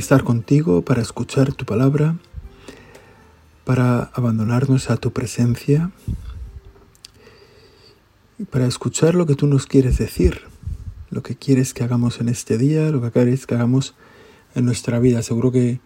estar 0.00 0.24
contigo, 0.24 0.82
para 0.82 1.02
escuchar 1.02 1.52
tu 1.52 1.64
palabra, 1.64 2.16
para 3.64 4.10
abandonarnos 4.14 4.90
a 4.90 4.96
tu 4.96 5.12
presencia, 5.12 5.92
para 8.50 8.66
escuchar 8.66 9.14
lo 9.14 9.26
que 9.26 9.34
tú 9.34 9.46
nos 9.46 9.66
quieres 9.66 9.98
decir, 9.98 10.40
lo 11.10 11.22
que 11.22 11.36
quieres 11.36 11.74
que 11.74 11.84
hagamos 11.84 12.20
en 12.20 12.28
este 12.30 12.56
día, 12.56 12.90
lo 12.90 13.02
que 13.02 13.10
quieres 13.10 13.46
que 13.46 13.54
hagamos 13.54 13.94
en 14.54 14.64
nuestra 14.64 14.98
vida. 14.98 15.22
Seguro 15.22 15.52
que 15.52 15.80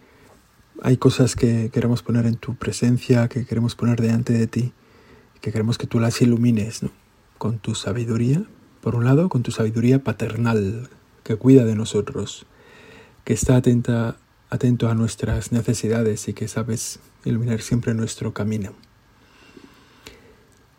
hay 0.81 0.97
cosas 0.97 1.35
que 1.35 1.69
queremos 1.71 2.01
poner 2.01 2.25
en 2.25 2.35
tu 2.35 2.55
presencia, 2.55 3.27
que 3.27 3.45
queremos 3.45 3.75
poner 3.75 4.01
delante 4.01 4.33
de 4.33 4.47
ti, 4.47 4.73
que 5.41 5.51
queremos 5.51 5.77
que 5.77 5.87
tú 5.87 5.99
las 5.99 6.21
ilumines 6.21 6.81
con 7.37 7.59
tu 7.59 7.75
sabiduría, 7.75 8.43
por 8.79 8.95
un 8.95 9.03
lado, 9.03 9.27
con 9.27 9.43
tu 9.43 9.51
sabiduría 9.51 10.03
paternal, 10.03 10.89
que 11.23 11.35
cuida 11.35 11.65
de 11.65 11.75
nosotros 11.75 12.45
que 13.25 13.33
está 13.33 13.57
atenta, 13.57 14.17
atento 14.49 14.87
a 14.87 14.95
nuestras 14.95 15.51
necesidades 15.51 16.29
y 16.29 16.33
que 16.33 16.47
sabes 16.47 16.99
iluminar 17.25 17.61
siempre 17.61 17.93
nuestro 17.93 18.33
camino. 18.33 18.71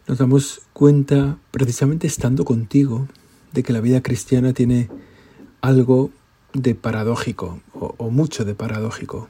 Nos 0.06 0.18
damos 0.18 0.62
cuenta, 0.72 1.36
precisamente 1.50 2.06
estando 2.06 2.44
contigo, 2.44 3.08
de 3.52 3.64
que 3.64 3.72
la 3.72 3.80
vida 3.80 4.00
cristiana 4.00 4.52
tiene 4.52 4.88
algo 5.60 6.10
de 6.52 6.76
paradójico, 6.76 7.60
o, 7.74 8.10
mucho 8.10 8.44
de 8.44 8.54
paradójico. 8.54 9.28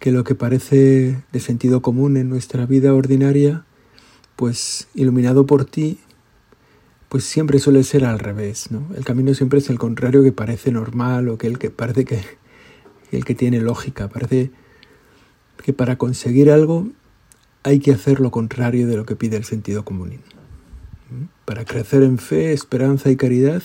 Que 0.00 0.10
lo 0.10 0.24
que 0.24 0.34
parece 0.34 1.22
de 1.32 1.40
sentido 1.40 1.80
común 1.80 2.16
en 2.16 2.28
nuestra 2.28 2.66
vida 2.66 2.92
ordinaria, 2.92 3.64
pues 4.34 4.88
iluminado 4.94 5.46
por 5.46 5.64
ti, 5.64 6.00
pues 7.14 7.22
siempre 7.22 7.60
suele 7.60 7.84
ser 7.84 8.04
al 8.06 8.18
revés, 8.18 8.72
¿no? 8.72 8.88
El 8.96 9.04
camino 9.04 9.32
siempre 9.34 9.60
es 9.60 9.70
el 9.70 9.78
contrario 9.78 10.24
que 10.24 10.32
parece 10.32 10.72
normal 10.72 11.28
o 11.28 11.38
que 11.38 11.46
el 11.46 11.60
que 11.60 11.70
parece 11.70 12.04
que 12.04 12.20
el 13.12 13.24
que 13.24 13.36
tiene 13.36 13.60
lógica, 13.60 14.08
parece 14.08 14.50
que 15.62 15.72
para 15.72 15.96
conseguir 15.96 16.50
algo 16.50 16.88
hay 17.62 17.78
que 17.78 17.92
hacer 17.92 18.18
lo 18.18 18.32
contrario 18.32 18.88
de 18.88 18.96
lo 18.96 19.06
que 19.06 19.14
pide 19.14 19.36
el 19.36 19.44
sentido 19.44 19.84
común. 19.84 20.22
Para 21.44 21.64
crecer 21.64 22.02
en 22.02 22.18
fe, 22.18 22.52
esperanza 22.52 23.10
y 23.10 23.16
caridad, 23.16 23.62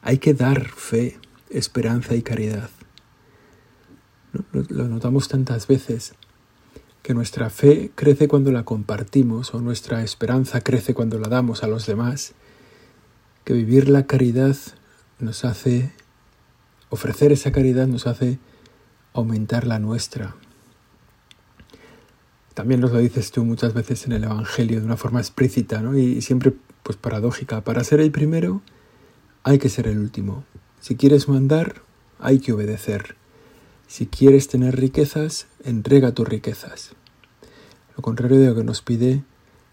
hay 0.00 0.16
que 0.16 0.32
dar 0.32 0.66
fe, 0.66 1.18
esperanza 1.50 2.14
y 2.14 2.22
caridad. 2.22 2.70
Lo 4.50 4.88
notamos 4.88 5.28
tantas 5.28 5.66
veces, 5.66 6.14
que 7.02 7.12
nuestra 7.12 7.50
fe 7.50 7.90
crece 7.94 8.28
cuando 8.28 8.50
la 8.50 8.64
compartimos 8.64 9.52
o 9.52 9.60
nuestra 9.60 10.02
esperanza 10.02 10.62
crece 10.62 10.94
cuando 10.94 11.18
la 11.18 11.28
damos 11.28 11.62
a 11.64 11.66
los 11.66 11.84
demás 11.84 12.34
que 13.44 13.52
vivir 13.52 13.88
la 13.88 14.06
caridad 14.06 14.56
nos 15.18 15.44
hace, 15.44 15.92
ofrecer 16.90 17.32
esa 17.32 17.52
caridad 17.52 17.86
nos 17.86 18.06
hace 18.06 18.38
aumentar 19.12 19.66
la 19.66 19.78
nuestra. 19.78 20.34
También 22.54 22.80
nos 22.80 22.92
lo 22.92 22.98
dices 22.98 23.30
tú 23.30 23.44
muchas 23.44 23.72
veces 23.72 24.06
en 24.06 24.12
el 24.12 24.24
Evangelio 24.24 24.80
de 24.80 24.86
una 24.86 24.96
forma 24.96 25.20
explícita 25.20 25.80
¿no? 25.80 25.96
y 25.96 26.20
siempre 26.20 26.52
pues 26.82 26.96
paradójica. 26.96 27.62
Para 27.62 27.84
ser 27.84 28.00
el 28.00 28.10
primero 28.10 28.62
hay 29.42 29.58
que 29.58 29.68
ser 29.68 29.86
el 29.86 29.98
último. 29.98 30.44
Si 30.80 30.96
quieres 30.96 31.28
mandar, 31.28 31.82
hay 32.18 32.40
que 32.40 32.52
obedecer. 32.52 33.16
Si 33.86 34.06
quieres 34.06 34.48
tener 34.48 34.76
riquezas, 34.76 35.46
entrega 35.64 36.12
tus 36.12 36.28
riquezas. 36.28 36.94
Lo 37.96 38.02
contrario 38.02 38.38
de 38.38 38.48
lo 38.48 38.54
que 38.54 38.64
nos 38.64 38.82
pide 38.82 39.22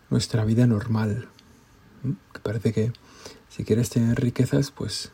nuestra 0.10 0.46
vida 0.46 0.68
normal. 0.68 1.28
Que 2.34 2.40
parece 2.40 2.74
que 2.74 2.92
si 3.60 3.66
quieres 3.66 3.90
tener 3.90 4.18
riquezas, 4.18 4.72
pues, 4.72 5.12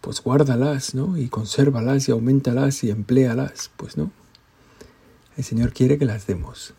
pues 0.00 0.22
guárdalas, 0.22 0.94
¿no? 0.94 1.18
Y 1.18 1.26
consérvalas 1.26 2.08
y 2.08 2.12
aumentalas 2.12 2.84
y 2.84 2.90
empléalas, 2.90 3.72
pues 3.76 3.96
no. 3.96 4.12
El 5.36 5.42
Señor 5.42 5.72
quiere 5.72 5.98
que 5.98 6.04
las 6.04 6.28
demos. 6.28 6.74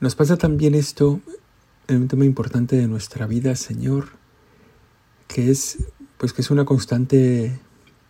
Nos 0.00 0.14
pasa 0.14 0.38
también 0.38 0.74
esto 0.74 1.20
en 1.86 2.00
un 2.00 2.08
tema 2.08 2.24
importante 2.24 2.76
de 2.76 2.88
nuestra 2.88 3.26
vida, 3.26 3.54
Señor, 3.56 4.08
que 5.26 5.50
es 5.50 5.76
pues 6.16 6.32
que 6.32 6.40
es 6.40 6.50
una 6.50 6.64
constante 6.64 7.60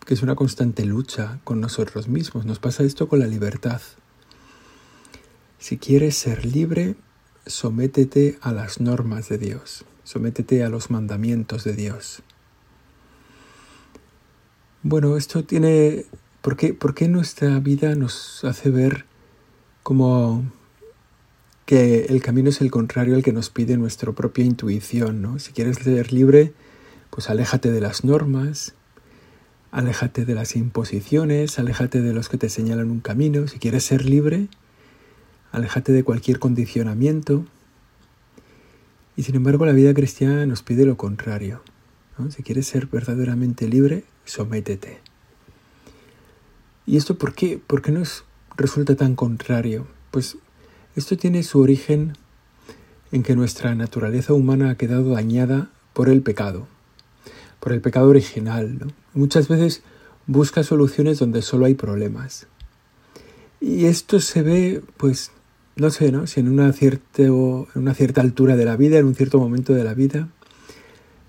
que 0.07 0.15
es 0.15 0.23
una 0.23 0.37
constante 0.37 0.85
lucha 0.85 1.41
con 1.43 1.61
nosotros 1.61 2.07
mismos. 2.07 2.47
Nos 2.47 2.61
pasa 2.61 2.85
esto 2.85 3.09
con 3.09 3.19
la 3.19 3.27
libertad. 3.27 3.81
Si 5.59 5.77
quieres 5.77 6.15
ser 6.15 6.47
libre, 6.47 6.95
sométete 7.49 8.39
a 8.41 8.53
las 8.53 8.81
normas 8.81 9.29
de 9.29 9.39
Dios, 9.39 9.85
sométete 10.05 10.63
a 10.63 10.69
los 10.69 10.91
mandamientos 10.91 11.65
de 11.65 11.75
Dios. 11.75 12.23
Bueno, 14.83 15.17
esto 15.17 15.45
tiene... 15.45 16.07
¿Por 16.41 16.57
qué, 16.57 16.73
¿Por 16.73 16.95
qué 16.95 17.09
nuestra 17.09 17.59
vida 17.59 17.95
nos 17.97 18.45
hace 18.45 18.71
ver 18.71 19.07
como 19.83 20.45
que 21.67 22.07
el 22.07 22.23
camino 22.23 22.51
es 22.51 22.61
el 22.61 22.71
contrario 22.71 23.17
al 23.17 23.25
que 23.25 23.33
nos 23.33 23.51
pide 23.51 23.77
nuestra 23.77 24.13
propia 24.13 24.45
intuición? 24.45 25.21
¿no? 25.21 25.41
Si 25.41 25.53
quieres 25.53 25.79
ser 25.79 26.13
libre, 26.13 26.53
pues 27.11 27.29
aléjate 27.29 27.73
de 27.73 27.81
las 27.81 28.05
normas, 28.05 28.75
aléjate 29.73 30.25
de 30.25 30.35
las 30.35 30.55
imposiciones, 30.55 31.59
aléjate 31.59 32.01
de 32.01 32.13
los 32.13 32.29
que 32.29 32.39
te 32.39 32.49
señalan 32.49 32.91
un 32.91 33.01
camino. 33.01 33.49
Si 33.49 33.59
quieres 33.59 33.85
ser 33.85 34.05
libre, 34.05 34.49
aléjate 35.53 35.93
de 35.93 36.05
cualquier 36.05 36.39
condicionamiento. 36.39 37.45
Y 39.17 39.23
sin 39.23 39.37
embargo 39.37 39.67
la 39.67 39.73
vida 39.73 39.95
cristiana 39.95 40.47
nos 40.47 40.63
pide 40.63 40.87
lo 40.87 40.97
contrario. 40.97 41.61
Si 42.31 42.43
quieres 42.43 42.67
ser 42.67 42.87
verdaderamente 42.87 43.69
libre, 43.69 44.05
sométete. 44.25 44.99
¿Y 46.85 46.97
esto 46.97 47.17
por 47.17 47.35
qué? 47.35 47.61
¿Por 47.65 47.81
qué 47.81 47.93
nos 47.93 48.25
resulta 48.57 48.97
tan 48.97 49.15
contrario? 49.15 49.87
Pues 50.11 50.37
esto 50.97 51.17
tiene 51.17 51.43
su 51.45 51.61
origen 51.61 52.15
en 53.13 53.23
que 53.23 53.37
nuestra 53.37 53.75
naturaleza 53.75 54.33
humana 54.33 54.71
ha 54.71 54.75
quedado 54.77 55.11
dañada 55.11 55.71
por 55.93 56.09
el 56.09 56.23
pecado, 56.23 56.67
por 57.61 57.73
el 57.73 57.81
pecado 57.81 58.09
original. 58.09 58.93
Muchas 59.15 59.49
veces 59.49 59.83
busca 60.27 60.63
soluciones 60.65 61.19
donde 61.19 61.43
solo 61.43 61.67
hay 61.67 61.75
problemas. 61.75 62.47
Y 63.61 63.87
esto 63.87 64.21
se 64.21 64.43
ve 64.43 64.83
pues 64.97 65.31
no 65.79 65.91
sé, 65.91 66.11
¿no? 66.11 66.27
Si 66.27 66.41
en 66.41 66.49
una, 66.49 66.75
en 66.77 67.63
una 67.77 67.95
cierta 67.95 68.21
altura 68.21 68.57
de 68.57 68.65
la 68.65 68.77
vida, 68.77 68.99
en 68.99 69.07
un 69.07 69.15
cierto 69.15 69.39
momento 69.39 69.73
de 69.75 69.85
la 69.85 69.95
vida, 69.95 70.29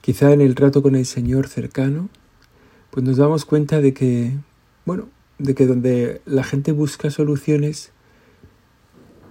quizá 0.02 0.34
en 0.34 0.42
el 0.42 0.56
trato 0.56 0.82
con 0.82 0.96
el 0.96 1.06
Señor 1.06 1.48
cercano, 1.48 2.10
pues 2.90 3.06
nos 3.06 3.18
damos 3.18 3.46
cuenta 3.46 3.80
de 3.80 3.94
que, 3.94 4.34
bueno, 4.86 5.08
de 5.38 5.54
que 5.54 5.68
donde 5.68 6.22
la 6.26 6.44
gente 6.44 6.72
busca 6.72 7.12
soluciones, 7.12 7.92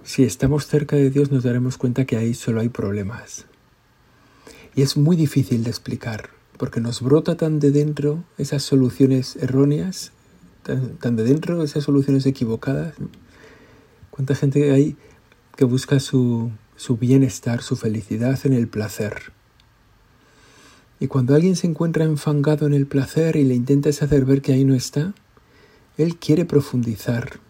si 0.03 0.23
estamos 0.23 0.67
cerca 0.67 0.95
de 0.95 1.09
Dios 1.09 1.31
nos 1.31 1.43
daremos 1.43 1.77
cuenta 1.77 2.05
que 2.05 2.15
ahí 2.15 2.33
solo 2.33 2.61
hay 2.61 2.69
problemas. 2.69 3.45
Y 4.73 4.83
es 4.83 4.95
muy 4.95 5.17
difícil 5.17 5.65
de 5.65 5.69
explicar, 5.69 6.29
porque 6.57 6.79
nos 6.79 7.01
brota 7.01 7.35
tan 7.35 7.59
de 7.59 7.71
dentro 7.71 8.23
esas 8.37 8.63
soluciones 8.63 9.35
erróneas, 9.35 10.13
tan, 10.63 11.15
de 11.17 11.23
dentro 11.23 11.61
esas 11.61 11.83
soluciones 11.83 12.25
equivocadas. 12.25 12.93
¿Cuánta 14.11 14.35
gente 14.35 14.71
hay 14.71 14.95
que 15.59 15.65
busca 15.65 15.99
su, 15.99 16.51
su 16.77 16.95
bienestar, 16.95 17.61
su 17.63 17.75
felicidad 17.75 18.39
en 18.45 18.53
el 18.53 18.69
placer. 18.69 19.33
Y 21.01 21.07
cuando 21.07 21.35
alguien 21.35 21.57
se 21.57 21.67
encuentra 21.67 22.05
enfangado 22.05 22.65
en 22.65 22.73
el 22.73 22.87
placer 22.87 23.35
y 23.35 23.43
le 23.43 23.55
intentas 23.55 24.01
hacer 24.01 24.23
ver 24.23 24.41
que 24.41 24.53
ahí 24.53 24.63
no 24.63 24.73
está, 24.73 25.13
él 25.97 26.15
quiere 26.15 26.45
profundizar 26.45 27.41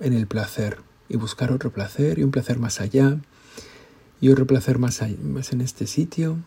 en 0.00 0.12
el 0.12 0.26
placer 0.26 0.78
y 1.08 1.16
buscar 1.16 1.52
otro 1.52 1.70
placer 1.70 2.18
y 2.18 2.24
un 2.24 2.32
placer 2.32 2.58
más 2.58 2.80
allá 2.80 3.20
y 4.20 4.30
otro 4.30 4.44
placer 4.44 4.80
más, 4.80 5.00
más 5.22 5.52
en 5.52 5.60
este 5.60 5.86
sitio. 5.86 6.38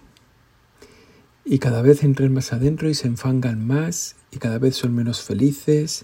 Y 1.45 1.59
cada 1.59 1.81
vez 1.81 2.03
entran 2.03 2.33
más 2.33 2.51
adentro 2.51 2.89
y 2.89 2.93
se 2.93 3.07
enfangan 3.07 3.65
más 3.65 4.17
y 4.31 4.37
cada 4.39 4.57
vez 4.57 4.75
son 4.75 4.93
menos 4.93 5.21
felices 5.21 6.03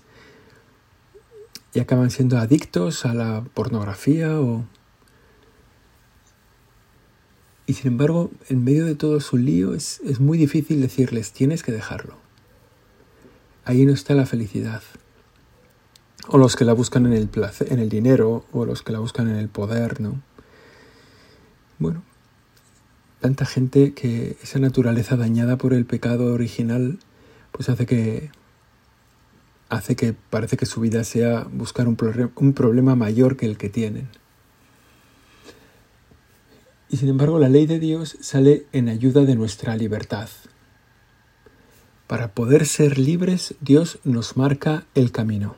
y 1.73 1.81
acaban 1.81 2.11
siendo 2.11 2.37
adictos 2.37 3.05
a 3.05 3.13
la 3.13 3.43
pornografía 3.53 4.39
o 4.39 4.63
y 7.65 7.73
sin 7.73 7.87
embargo, 7.87 8.31
en 8.49 8.63
medio 8.63 8.85
de 8.85 8.95
todo 8.95 9.19
su 9.19 9.37
lío 9.37 9.73
es, 9.73 10.01
muy 10.19 10.37
difícil 10.37 10.81
decirles, 10.81 11.31
tienes 11.31 11.63
que 11.63 11.71
dejarlo. 11.71 12.17
ahí 13.65 13.85
no 13.85 13.93
está 13.93 14.13
la 14.15 14.25
felicidad. 14.25 14.81
O 16.27 16.37
los 16.37 16.55
que 16.55 16.65
la 16.65 16.73
buscan 16.73 17.05
en 17.05 17.13
el 17.13 17.27
placer, 17.27 17.71
en 17.71 17.79
el 17.79 17.89
dinero, 17.89 18.45
o 18.51 18.65
los 18.65 18.83
que 18.83 18.91
la 18.91 18.99
buscan 18.99 19.29
en 19.29 19.37
el 19.37 19.49
poder, 19.49 20.01
¿no? 20.01 20.21
Bueno, 21.79 22.03
tanta 23.21 23.45
gente 23.45 23.93
que 23.93 24.37
esa 24.43 24.59
naturaleza 24.59 25.15
dañada 25.15 25.57
por 25.57 25.73
el 25.73 25.85
pecado 25.85 26.33
original, 26.33 26.99
pues 27.51 27.69
hace 27.69 27.85
que 27.85 28.29
hace 29.69 29.95
que 29.95 30.13
parece 30.13 30.57
que 30.57 30.65
su 30.65 30.81
vida 30.81 31.03
sea 31.03 31.47
buscar 31.51 31.87
un, 31.87 31.97
un 32.35 32.53
problema 32.53 32.95
mayor 32.95 33.37
que 33.37 33.45
el 33.45 33.57
que 33.57 33.69
tienen. 33.69 34.09
Y 36.91 36.97
sin 36.97 37.07
embargo, 37.07 37.39
la 37.39 37.47
ley 37.47 37.67
de 37.67 37.79
Dios 37.79 38.17
sale 38.19 38.65
en 38.73 38.89
ayuda 38.89 39.23
de 39.23 39.35
nuestra 39.35 39.77
libertad. 39.77 40.27
Para 42.05 42.33
poder 42.33 42.65
ser 42.65 42.99
libres, 42.99 43.55
Dios 43.61 43.99
nos 44.03 44.35
marca 44.35 44.83
el 44.93 45.13
camino. 45.13 45.55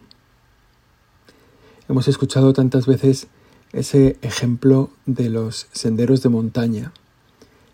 Hemos 1.90 2.08
escuchado 2.08 2.54
tantas 2.54 2.86
veces 2.86 3.26
ese 3.72 4.20
ejemplo 4.22 4.92
de 5.08 5.30
los 5.30 5.66
senderos 5.72 6.22
de 6.22 6.30
montaña, 6.30 6.94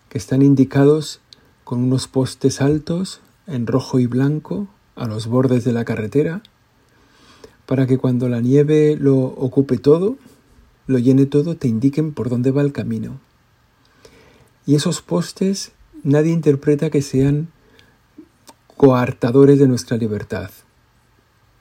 que 0.08 0.16
están 0.16 0.40
indicados 0.40 1.20
con 1.62 1.84
unos 1.84 2.08
postes 2.08 2.62
altos 2.62 3.20
en 3.46 3.66
rojo 3.66 3.98
y 3.98 4.06
blanco 4.06 4.68
a 4.96 5.06
los 5.06 5.26
bordes 5.26 5.64
de 5.64 5.72
la 5.72 5.84
carretera, 5.84 6.42
para 7.66 7.86
que 7.86 7.98
cuando 7.98 8.30
la 8.30 8.40
nieve 8.40 8.96
lo 8.98 9.18
ocupe 9.18 9.76
todo, 9.76 10.16
lo 10.86 10.98
llene 10.98 11.26
todo, 11.26 11.56
te 11.56 11.68
indiquen 11.68 12.14
por 12.14 12.30
dónde 12.30 12.52
va 12.52 12.62
el 12.62 12.72
camino. 12.72 13.20
Y 14.66 14.74
esos 14.74 15.02
postes 15.02 15.72
nadie 16.02 16.32
interpreta 16.32 16.90
que 16.90 17.02
sean 17.02 17.48
coartadores 18.76 19.58
de 19.58 19.68
nuestra 19.68 19.96
libertad. 19.96 20.50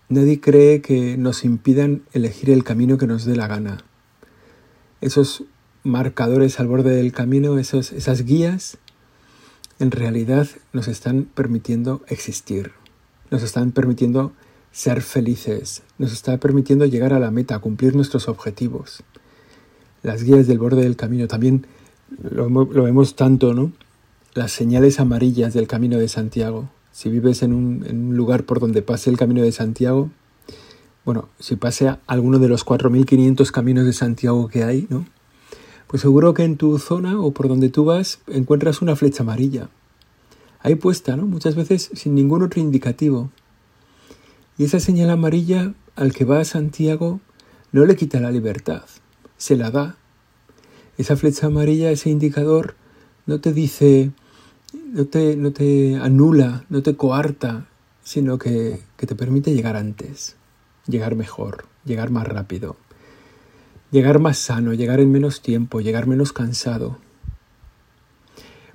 Nadie 0.07 0.39
cree 0.39 0.81
que 0.81 1.17
nos 1.17 1.43
impidan 1.43 2.03
elegir 2.13 2.49
el 2.49 2.63
camino 2.63 2.97
que 2.97 3.07
nos 3.07 3.25
dé 3.25 3.35
la 3.35 3.47
gana. 3.47 3.83
Esos 5.01 5.43
marcadores 5.83 6.59
al 6.59 6.67
borde 6.67 6.95
del 6.95 7.11
camino, 7.11 7.57
esos, 7.59 7.91
esas 7.91 8.23
guías, 8.23 8.77
en 9.79 9.91
realidad 9.91 10.47
nos 10.73 10.87
están 10.87 11.23
permitiendo 11.23 12.03
existir, 12.07 12.71
nos 13.31 13.43
están 13.43 13.71
permitiendo 13.71 14.33
ser 14.71 15.01
felices, 15.01 15.83
nos 15.97 16.11
está 16.11 16.37
permitiendo 16.37 16.85
llegar 16.85 17.13
a 17.13 17.19
la 17.19 17.31
meta, 17.31 17.59
cumplir 17.59 17.95
nuestros 17.95 18.27
objetivos. 18.27 19.03
Las 20.03 20.23
guías 20.23 20.47
del 20.47 20.59
borde 20.59 20.83
del 20.83 20.95
camino 20.95 21.27
también 21.27 21.65
lo, 22.31 22.65
vemos 22.65 23.15
tanto, 23.15 23.53
¿no? 23.53 23.71
Las 24.33 24.51
señales 24.51 24.99
amarillas 24.99 25.53
del 25.53 25.67
camino 25.67 25.97
de 25.97 26.07
Santiago 26.07 26.69
si 26.99 27.09
vives 27.09 27.43
en 27.43 27.53
un, 27.53 28.17
lugar 28.17 28.43
por 28.43 28.59
donde 28.59 28.81
pase 28.81 29.09
el 29.09 29.17
camino 29.17 29.41
de 29.41 29.53
Santiago, 29.53 30.09
bueno, 31.05 31.29
si 31.39 31.55
pase 31.55 31.95
alguno 32.07 32.39
de 32.39 32.49
los 32.49 32.65
4.500 32.65 33.51
caminos 33.51 33.85
de 33.85 33.93
Santiago 33.93 34.49
que 34.49 34.65
hay, 34.65 34.85
¿no? 34.89 35.05
Pues 35.87 36.01
seguro 36.01 36.33
que 36.33 36.43
en 36.43 36.57
tu 36.57 36.77
zona 36.77 37.19
o 37.19 37.31
por 37.31 37.47
donde 37.47 37.69
tú 37.69 37.85
vas 37.85 38.19
encuentras 38.27 38.81
una 38.81 38.97
flecha 38.97 39.23
amarilla. 39.23 39.69
Ahí 40.59 40.75
puesta, 40.75 41.15
¿no? 41.15 41.25
Muchas 41.25 41.55
veces 41.55 41.89
sin 41.93 42.15
ningún 42.15 42.43
otro 42.43 42.59
indicativo. 42.59 43.31
Y 44.57 44.65
esa 44.65 44.81
señal 44.81 45.09
amarilla 45.09 45.73
al 45.95 46.11
que 46.11 46.25
va 46.25 46.41
a 46.41 46.43
Santiago 46.43 47.21
no 47.71 47.85
le 47.85 47.95
quita 47.95 48.19
la 48.19 48.29
libertad, 48.29 48.83
se 49.37 49.55
la 49.55 49.71
da. 49.71 49.98
Esa 50.99 51.15
flecha 51.15 51.47
amarilla, 51.47 51.91
ese 51.91 52.09
indicador, 52.09 52.75
no 53.25 53.39
te 53.39 53.53
dice 53.53 54.11
no 54.73 55.05
te, 55.05 55.37
no 55.37 55.53
te 55.53 55.95
anula, 55.95 56.65
no 56.67 56.83
te 56.83 56.97
coarta, 56.97 57.67
sino 58.03 58.37
que, 58.37 58.81
que 58.97 59.07
te 59.07 59.15
permite 59.15 59.53
llegar 59.53 59.77
antes, 59.77 60.35
llegar 60.87 61.15
mejor, 61.15 61.63
llegar 61.85 62.09
más 62.09 62.27
rápido, 62.27 62.75
llegar 63.91 64.19
más 64.19 64.37
sano, 64.39 64.73
llegar 64.73 64.99
en 64.99 65.09
menos 65.09 65.41
tiempo, 65.41 65.79
llegar 65.79 66.05
menos 66.05 66.33
cansado. 66.33 66.97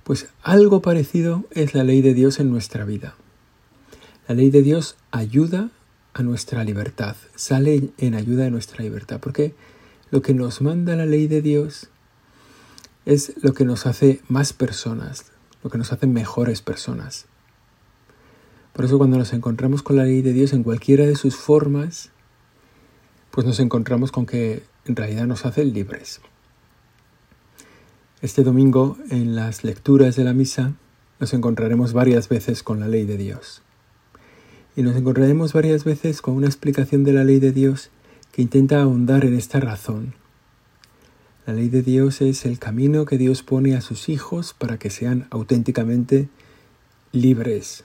Pues 0.02 0.28
algo 0.42 0.80
parecido 0.80 1.44
es 1.50 1.74
la 1.74 1.84
ley 1.84 2.00
de 2.00 2.14
Dios 2.14 2.40
en 2.40 2.50
nuestra 2.50 2.86
vida. 2.86 3.16
La 4.28 4.34
ley 4.34 4.48
de 4.48 4.62
Dios 4.62 4.96
ayuda 5.10 5.68
a 6.14 6.22
nuestra 6.22 6.64
libertad, 6.64 7.16
sale 7.34 7.90
en 7.98 8.14
ayuda 8.14 8.44
de 8.44 8.50
nuestra 8.50 8.82
libertad, 8.82 9.20
porque 9.20 9.54
lo 10.10 10.22
que 10.22 10.32
nos 10.32 10.62
manda 10.62 10.96
la 10.96 11.04
ley 11.04 11.26
de 11.26 11.42
Dios 11.42 11.90
es 13.06 13.34
lo 13.42 13.52
que 13.52 13.64
nos 13.64 13.86
hace 13.86 14.20
más 14.28 14.52
personas, 14.52 15.26
lo 15.62 15.70
que 15.70 15.78
nos 15.78 15.92
hace 15.92 16.06
mejores 16.06 16.62
personas. 16.62 17.26
Por 18.72 18.84
eso 18.84 18.98
cuando 18.98 19.18
nos 19.18 19.32
encontramos 19.32 19.82
con 19.82 19.96
la 19.96 20.04
ley 20.04 20.22
de 20.22 20.32
Dios 20.32 20.52
en 20.52 20.62
cualquiera 20.62 21.06
de 21.06 21.16
sus 21.16 21.36
formas, 21.36 22.10
pues 23.30 23.46
nos 23.46 23.60
encontramos 23.60 24.10
con 24.10 24.26
que 24.26 24.64
en 24.84 24.96
realidad 24.96 25.26
nos 25.26 25.46
hace 25.46 25.64
libres. 25.64 26.20
Este 28.20 28.42
domingo 28.42 28.96
en 29.10 29.36
las 29.36 29.64
lecturas 29.64 30.16
de 30.16 30.24
la 30.24 30.32
misa 30.32 30.72
nos 31.20 31.34
encontraremos 31.34 31.92
varias 31.92 32.28
veces 32.28 32.62
con 32.62 32.80
la 32.80 32.88
ley 32.88 33.04
de 33.04 33.16
Dios. 33.16 33.62
Y 34.76 34.82
nos 34.82 34.96
encontraremos 34.96 35.52
varias 35.52 35.84
veces 35.84 36.20
con 36.20 36.34
una 36.34 36.46
explicación 36.46 37.04
de 37.04 37.12
la 37.12 37.22
ley 37.22 37.38
de 37.38 37.52
Dios 37.52 37.90
que 38.32 38.42
intenta 38.42 38.80
ahondar 38.80 39.24
en 39.24 39.36
esta 39.36 39.60
razón, 39.60 40.14
la 41.46 41.52
ley 41.52 41.68
de 41.68 41.82
Dios 41.82 42.22
es 42.22 42.46
el 42.46 42.58
camino 42.58 43.04
que 43.04 43.18
Dios 43.18 43.42
pone 43.42 43.76
a 43.76 43.82
sus 43.82 44.08
hijos 44.08 44.54
para 44.56 44.78
que 44.78 44.88
sean 44.88 45.26
auténticamente 45.30 46.30
libres, 47.12 47.84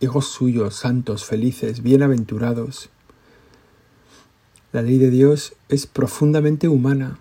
hijos 0.00 0.26
suyos, 0.26 0.74
santos, 0.74 1.24
felices, 1.24 1.84
bienaventurados. 1.84 2.90
La 4.72 4.82
ley 4.82 4.98
de 4.98 5.10
Dios 5.10 5.54
es 5.68 5.86
profundamente 5.86 6.66
humana 6.66 7.20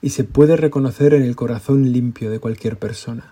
y 0.00 0.10
se 0.10 0.22
puede 0.22 0.56
reconocer 0.56 1.14
en 1.14 1.24
el 1.24 1.34
corazón 1.34 1.90
limpio 1.90 2.30
de 2.30 2.38
cualquier 2.38 2.78
persona. 2.78 3.30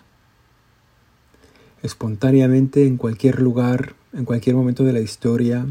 Espontáneamente 1.85 2.85
en 2.89 2.97
cualquier 2.97 3.41
lugar, 3.41 3.95
en 4.13 4.25
cualquier 4.25 4.57
momento 4.57 4.83
de 4.83 4.93
la 4.93 5.01
historia, 5.01 5.67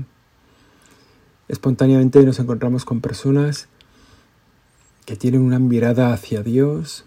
espontáneamente 1.49 2.23
nos 2.23 2.40
encontramos 2.40 2.85
con 2.85 3.02
personas 3.02 3.68
que 5.11 5.18
tienen 5.18 5.41
una 5.41 5.59
mirada 5.59 6.13
hacia 6.13 6.41
Dios, 6.41 7.03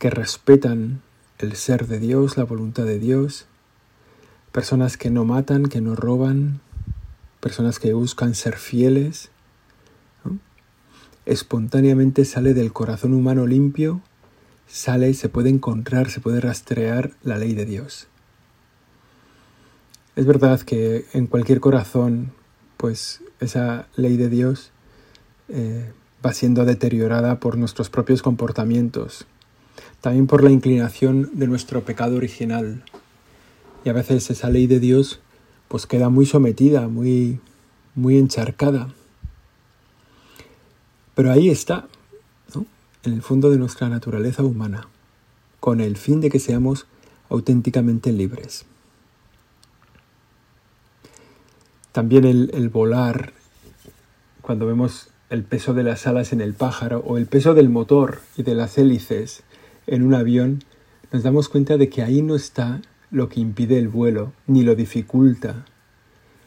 que 0.00 0.10
respetan 0.10 1.02
el 1.38 1.54
ser 1.54 1.86
de 1.86 2.00
Dios, 2.00 2.36
la 2.36 2.42
voluntad 2.42 2.82
de 2.82 2.98
Dios, 2.98 3.46
personas 4.50 4.96
que 4.96 5.08
no 5.08 5.24
matan, 5.24 5.66
que 5.66 5.80
no 5.80 5.94
roban, 5.94 6.58
personas 7.38 7.78
que 7.78 7.92
buscan 7.92 8.34
ser 8.34 8.56
fieles. 8.56 9.30
Espontáneamente 11.26 12.24
sale 12.24 12.54
del 12.54 12.72
corazón 12.72 13.14
humano 13.14 13.46
limpio, 13.46 14.00
sale, 14.66 15.14
se 15.14 15.28
puede 15.28 15.50
encontrar, 15.50 16.10
se 16.10 16.18
puede 16.18 16.40
rastrear 16.40 17.12
la 17.22 17.38
ley 17.38 17.54
de 17.54 17.66
Dios. 17.66 18.08
Es 20.16 20.26
verdad 20.26 20.60
que 20.62 21.06
en 21.12 21.28
cualquier 21.28 21.60
corazón, 21.60 22.32
pues 22.78 23.22
esa 23.38 23.86
ley 23.94 24.16
de 24.16 24.28
Dios 24.28 24.72
eh, 25.48 25.92
va 26.24 26.32
siendo 26.32 26.64
deteriorada 26.64 27.40
por 27.40 27.58
nuestros 27.58 27.90
propios 27.90 28.22
comportamientos, 28.22 29.26
también 30.00 30.26
por 30.26 30.42
la 30.42 30.50
inclinación 30.50 31.30
de 31.34 31.46
nuestro 31.46 31.82
pecado 31.82 32.16
original. 32.16 32.84
Y 33.84 33.88
a 33.90 33.92
veces 33.92 34.30
esa 34.30 34.50
ley 34.50 34.66
de 34.66 34.80
Dios 34.80 35.20
pues 35.68 35.86
queda 35.86 36.08
muy 36.08 36.26
sometida, 36.26 36.88
muy 36.88 37.40
muy 37.94 38.18
encharcada. 38.18 38.88
Pero 41.14 41.30
ahí 41.30 41.48
está, 41.48 41.86
en 43.04 43.12
el 43.12 43.22
fondo 43.22 43.50
de 43.50 43.58
nuestra 43.58 43.88
naturaleza 43.88 44.42
humana, 44.42 44.88
con 45.60 45.80
el 45.80 45.96
fin 45.96 46.20
de 46.20 46.30
que 46.30 46.40
seamos 46.40 46.86
auténticamente 47.28 48.12
libres. 48.12 48.64
También 51.92 52.24
el, 52.24 52.50
el 52.54 52.68
volar, 52.68 53.32
cuando 54.40 54.66
vemos 54.66 55.08
el 55.34 55.44
peso 55.44 55.74
de 55.74 55.82
las 55.82 56.06
alas 56.06 56.32
en 56.32 56.40
el 56.40 56.54
pájaro 56.54 57.02
o 57.06 57.18
el 57.18 57.26
peso 57.26 57.54
del 57.54 57.68
motor 57.68 58.20
y 58.36 58.42
de 58.42 58.54
las 58.54 58.78
hélices 58.78 59.42
en 59.86 60.02
un 60.02 60.14
avión, 60.14 60.62
nos 61.12 61.22
damos 61.22 61.48
cuenta 61.48 61.76
de 61.76 61.88
que 61.88 62.02
ahí 62.02 62.22
no 62.22 62.34
está 62.34 62.80
lo 63.10 63.28
que 63.28 63.40
impide 63.40 63.78
el 63.78 63.88
vuelo, 63.88 64.32
ni 64.46 64.62
lo 64.62 64.74
dificulta, 64.74 65.66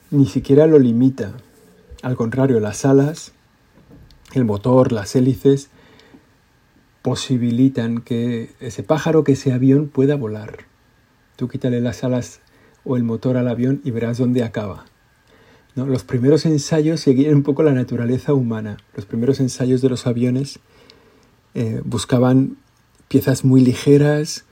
ni 0.10 0.25
siquiera 0.25 0.67
lo 0.67 0.79
limita. 0.79 1.34
Al 2.01 2.15
contrario, 2.15 2.60
las 2.60 2.86
alas, 2.86 3.34
el 4.34 4.46
motor, 4.46 4.91
las 4.91 5.15
hélices, 5.15 5.70
posibilitan 7.01 8.01
que 8.01 8.51
ese 8.60 8.84
pájaro, 8.84 9.24
que 9.24 9.34
ese 9.34 9.53
avión 9.53 9.88
pueda 9.88 10.15
volar. 10.15 10.65
Tú 11.36 11.48
quítale 11.48 11.79
las 11.79 12.03
alas 12.03 12.41
o 12.84 12.98
el 12.98 13.03
motor 13.03 13.38
al 13.38 13.48
avión 13.48 13.82
y 13.84 13.91
verás 13.91 14.17
dónde 14.17 14.44
acaba. 14.44 14.86
Los 15.86 16.03
primeros 16.03 16.46
ensayos 16.46 17.00
seguían 17.00 17.36
un 17.36 17.43
poco 17.43 17.63
la 17.63 17.74
naturaleza 17.74 18.34
humana. 18.34 18.77
Los 18.96 19.05
primeros 19.05 19.39
ensayos 19.39 19.81
de 19.81 19.89
los 19.89 20.07
aviones 20.07 20.60
eh, 21.53 21.81
buscaban 21.86 22.57
piezas 23.07 23.46
muy 23.46 23.62
ligeras 23.62 24.46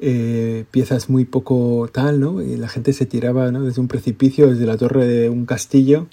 eh, 0.00 0.64
piezas 0.70 1.10
muy 1.10 1.24
poco 1.24 1.90
tal, 1.92 2.20
¿no? 2.20 2.40
Y 2.40 2.56
la 2.56 2.68
gente 2.68 2.92
se 2.92 3.04
tiraba 3.04 3.50
¿no? 3.50 3.64
desde 3.64 3.80
un 3.80 3.88
precipicio, 3.88 4.48
desde 4.48 4.64
la 4.64 4.76
torre 4.76 5.06
de 5.06 5.28
un 5.28 5.44
castillo, 5.44 6.06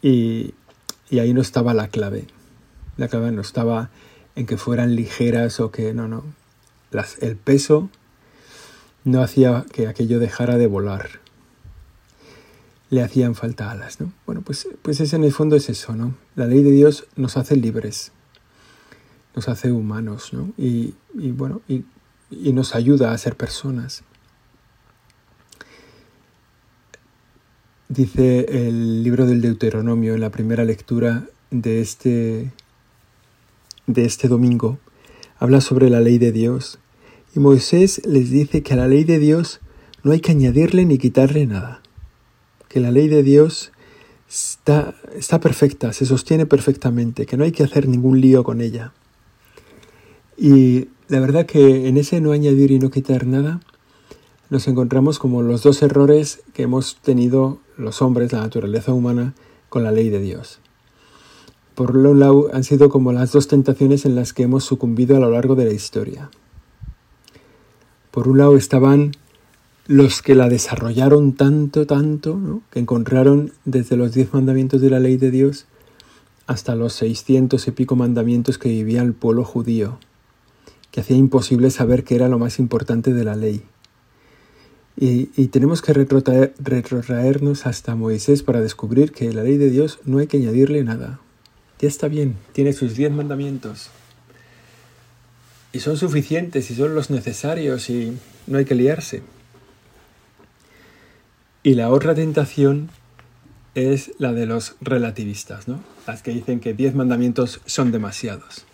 y, 0.00 0.54
y 1.10 1.18
ahí 1.18 1.34
no 1.34 1.42
estaba 1.42 1.74
la 1.74 1.88
clave. 1.88 2.24
La 2.96 3.08
clave 3.08 3.30
no 3.30 3.42
estaba 3.42 3.90
en 4.36 4.46
que 4.46 4.56
fueran 4.56 4.96
ligeras 4.96 5.60
o 5.60 5.70
que 5.70 5.92
no, 5.92 6.08
no. 6.08 6.24
Las, 6.90 7.22
el 7.22 7.36
peso 7.36 7.90
no 9.04 9.22
hacía 9.22 9.66
que 9.70 9.86
aquello 9.86 10.18
dejara 10.18 10.56
de 10.56 10.66
volar. 10.66 11.20
Le 12.90 13.02
hacían 13.02 13.34
falta 13.34 13.70
alas, 13.70 14.00
¿no? 14.00 14.12
Bueno, 14.26 14.42
pues, 14.42 14.68
pues 14.82 15.00
es 15.00 15.12
en 15.12 15.24
el 15.24 15.32
fondo 15.32 15.56
es 15.56 15.68
eso, 15.68 15.94
¿no? 15.94 16.14
La 16.34 16.46
ley 16.46 16.62
de 16.62 16.72
Dios 16.72 17.06
nos 17.16 17.36
hace 17.36 17.56
libres, 17.56 18.12
nos 19.34 19.48
hace 19.48 19.72
humanos, 19.72 20.32
¿no? 20.32 20.52
Y, 20.58 20.94
y 21.14 21.30
bueno, 21.30 21.62
y 21.68 21.84
y 22.30 22.52
nos 22.52 22.74
ayuda 22.74 23.12
a 23.12 23.18
ser 23.18 23.36
personas. 23.36 24.02
Dice 27.88 28.46
el 28.48 29.02
libro 29.02 29.26
del 29.26 29.40
Deuteronomio 29.40 30.14
en 30.14 30.20
la 30.20 30.30
primera 30.30 30.64
lectura 30.64 31.26
de 31.50 31.80
este, 31.80 32.52
de 33.88 34.04
este 34.04 34.28
domingo, 34.28 34.78
habla 35.38 35.60
sobre 35.60 35.90
la 35.90 36.00
ley 36.00 36.18
de 36.18 36.30
Dios 36.30 36.78
y 37.34 37.40
Moisés 37.40 38.00
les 38.06 38.30
dice 38.30 38.62
que 38.62 38.74
a 38.74 38.76
la 38.76 38.86
ley 38.86 39.02
de 39.02 39.18
Dios 39.18 39.60
no 40.04 40.12
hay 40.12 40.20
que 40.20 40.30
añadirle 40.30 40.84
ni 40.84 40.98
quitarle 40.98 41.46
nada, 41.46 41.79
que 42.70 42.78
la 42.78 42.92
ley 42.92 43.08
de 43.08 43.24
Dios 43.24 43.72
está, 44.28 44.94
está 45.14 45.40
perfecta, 45.40 45.92
se 45.92 46.06
sostiene 46.06 46.46
perfectamente, 46.46 47.26
que 47.26 47.36
no 47.36 47.42
hay 47.42 47.50
que 47.50 47.64
hacer 47.64 47.88
ningún 47.88 48.20
lío 48.20 48.44
con 48.44 48.60
ella. 48.60 48.92
Y 50.38 50.88
la 51.08 51.18
verdad 51.18 51.46
que 51.46 51.88
en 51.88 51.96
ese 51.96 52.20
no 52.20 52.30
añadir 52.30 52.70
y 52.70 52.78
no 52.78 52.90
quitar 52.90 53.26
nada, 53.26 53.60
nos 54.50 54.68
encontramos 54.68 55.18
como 55.18 55.42
los 55.42 55.64
dos 55.64 55.82
errores 55.82 56.42
que 56.54 56.62
hemos 56.62 56.96
tenido 57.02 57.58
los 57.76 58.02
hombres, 58.02 58.32
la 58.32 58.40
naturaleza 58.40 58.94
humana, 58.94 59.34
con 59.68 59.82
la 59.82 59.90
ley 59.90 60.08
de 60.08 60.20
Dios. 60.20 60.60
Por 61.74 61.96
un 61.96 62.20
lado, 62.20 62.50
han 62.52 62.62
sido 62.62 62.88
como 62.88 63.12
las 63.12 63.32
dos 63.32 63.48
tentaciones 63.48 64.04
en 64.06 64.14
las 64.14 64.32
que 64.32 64.44
hemos 64.44 64.62
sucumbido 64.62 65.16
a 65.16 65.20
lo 65.20 65.30
largo 65.30 65.56
de 65.56 65.64
la 65.64 65.72
historia. 65.72 66.30
Por 68.12 68.28
un 68.28 68.38
lado 68.38 68.56
estaban 68.56 69.12
los 69.86 70.22
que 70.22 70.34
la 70.34 70.48
desarrollaron 70.48 71.32
tanto, 71.32 71.86
tanto, 71.86 72.62
que 72.70 72.80
encontraron 72.80 73.52
desde 73.64 73.96
los 73.96 74.12
diez 74.12 74.32
mandamientos 74.32 74.80
de 74.80 74.90
la 74.90 75.00
ley 75.00 75.16
de 75.16 75.30
Dios 75.30 75.66
hasta 76.46 76.74
los 76.74 76.92
seiscientos 76.92 77.66
y 77.68 77.70
pico 77.70 77.96
mandamientos 77.96 78.58
que 78.58 78.68
vivía 78.68 79.02
el 79.02 79.14
pueblo 79.14 79.44
judío 79.44 79.98
que 80.90 81.00
hacía 81.00 81.16
imposible 81.16 81.70
saber 81.70 82.04
qué 82.04 82.16
era 82.16 82.28
lo 82.28 82.38
más 82.38 82.58
importante 82.58 83.12
de 83.12 83.24
la 83.24 83.36
ley. 83.36 83.62
Y, 84.96 85.46
tenemos 85.46 85.80
que 85.80 85.94
retrotraernos 85.94 87.66
hasta 87.66 87.94
Moisés 87.94 88.42
para 88.42 88.60
descubrir 88.60 89.12
que 89.12 89.32
la 89.32 89.42
ley 89.42 89.56
de 89.56 89.70
Dios 89.70 89.98
no 90.04 90.18
hay 90.18 90.26
que 90.26 90.36
añadirle 90.36 90.84
nada. 90.84 91.20
Ya 91.80 91.88
está 91.88 92.06
bien, 92.08 92.36
tiene 92.52 92.74
sus 92.74 92.96
diez 92.96 93.10
mandamientos. 93.10 93.88
Y 95.72 95.80
son 95.80 95.96
suficientes 95.96 96.70
y 96.70 96.74
son 96.74 96.94
los 96.94 97.08
necesarios 97.08 97.88
y 97.88 98.18
no 98.46 98.58
hay 98.58 98.66
que 98.66 98.74
liarse. 98.74 99.22
Y 101.62 101.74
la 101.74 101.90
otra 101.90 102.14
tentación 102.14 102.90
es 103.74 104.12
la 104.18 104.32
de 104.32 104.46
los 104.46 104.76
relativistas, 104.80 105.68
¿no? 105.68 105.80
Las 106.06 106.22
que 106.22 106.32
dicen 106.32 106.60
que 106.60 106.74
diez 106.74 106.94
mandamientos 106.94 107.60
son 107.66 107.92
demasiados 107.92 108.64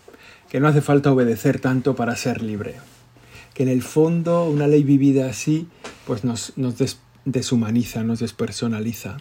que 0.49 0.59
no 0.59 0.67
hace 0.67 0.81
falta 0.81 1.11
obedecer 1.11 1.59
tanto 1.59 1.95
para 1.95 2.15
ser 2.15 2.41
libre. 2.41 2.75
Que 3.53 3.63
en 3.63 3.69
el 3.69 3.81
fondo 3.81 4.45
una 4.45 4.67
ley 4.67 4.83
vivida 4.83 5.29
así 5.29 5.67
pues 6.05 6.23
nos, 6.23 6.53
deshumaniza, 7.25 8.03
nos 8.03 8.19
despersonaliza. 8.19 9.17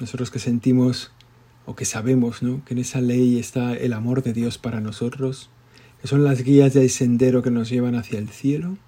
Nosotros 0.00 0.30
que 0.30 0.38
sentimos 0.38 1.12
o 1.66 1.76
que 1.76 1.84
sabemos 1.84 2.42
¿no? 2.42 2.64
que 2.64 2.74
en 2.74 2.78
esa 2.78 3.00
ley 3.00 3.38
está 3.38 3.74
el 3.74 3.92
amor 3.92 4.22
de 4.22 4.32
Dios 4.32 4.58
para 4.58 4.80
nosotros, 4.80 5.50
que 6.00 6.08
son 6.08 6.24
las 6.24 6.42
guías 6.42 6.74
del 6.74 6.90
sendero 6.90 7.42
que 7.42 7.50
nos 7.50 7.68
llevan 7.68 7.94
hacia 7.94 8.18
el 8.18 8.28
cielo, 8.28 8.78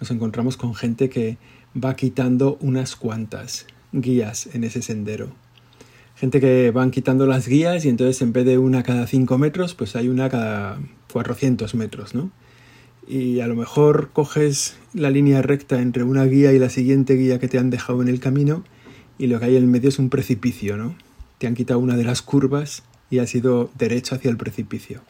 nos 0.00 0.10
encontramos 0.10 0.56
con 0.56 0.74
gente 0.74 1.08
que 1.08 1.38
va 1.76 1.96
quitando 1.96 2.58
unas 2.60 2.96
cuantas 2.96 3.66
guías 3.92 4.48
en 4.52 4.64
ese 4.64 4.82
sendero 4.82 5.32
gente 6.22 6.40
que 6.40 6.70
van 6.70 6.92
quitando 6.92 7.26
las 7.26 7.48
guías 7.48 7.84
y 7.84 7.88
entonces 7.88 8.22
en 8.22 8.32
vez 8.32 8.44
de 8.44 8.56
una 8.56 8.84
cada 8.84 9.08
5 9.08 9.38
metros, 9.38 9.74
pues 9.74 9.96
hay 9.96 10.08
una 10.08 10.28
cada 10.28 10.78
400 11.12 11.74
metros, 11.74 12.14
¿no? 12.14 12.30
Y 13.08 13.40
a 13.40 13.48
lo 13.48 13.56
mejor 13.56 14.10
coges 14.12 14.76
la 14.94 15.10
línea 15.10 15.42
recta 15.42 15.82
entre 15.82 16.04
una 16.04 16.24
guía 16.24 16.52
y 16.52 16.60
la 16.60 16.70
siguiente 16.70 17.14
guía 17.14 17.40
que 17.40 17.48
te 17.48 17.58
han 17.58 17.70
dejado 17.70 18.02
en 18.02 18.06
el 18.08 18.20
camino 18.20 18.62
y 19.18 19.26
lo 19.26 19.40
que 19.40 19.46
hay 19.46 19.56
en 19.56 19.68
medio 19.68 19.88
es 19.88 19.98
un 19.98 20.10
precipicio, 20.10 20.76
¿no? 20.76 20.94
Te 21.38 21.48
han 21.48 21.56
quitado 21.56 21.80
una 21.80 21.96
de 21.96 22.04
las 22.04 22.22
curvas 22.22 22.84
y 23.10 23.18
has 23.18 23.34
ido 23.34 23.72
derecho 23.76 24.14
hacia 24.14 24.30
el 24.30 24.36
precipicio. 24.36 25.00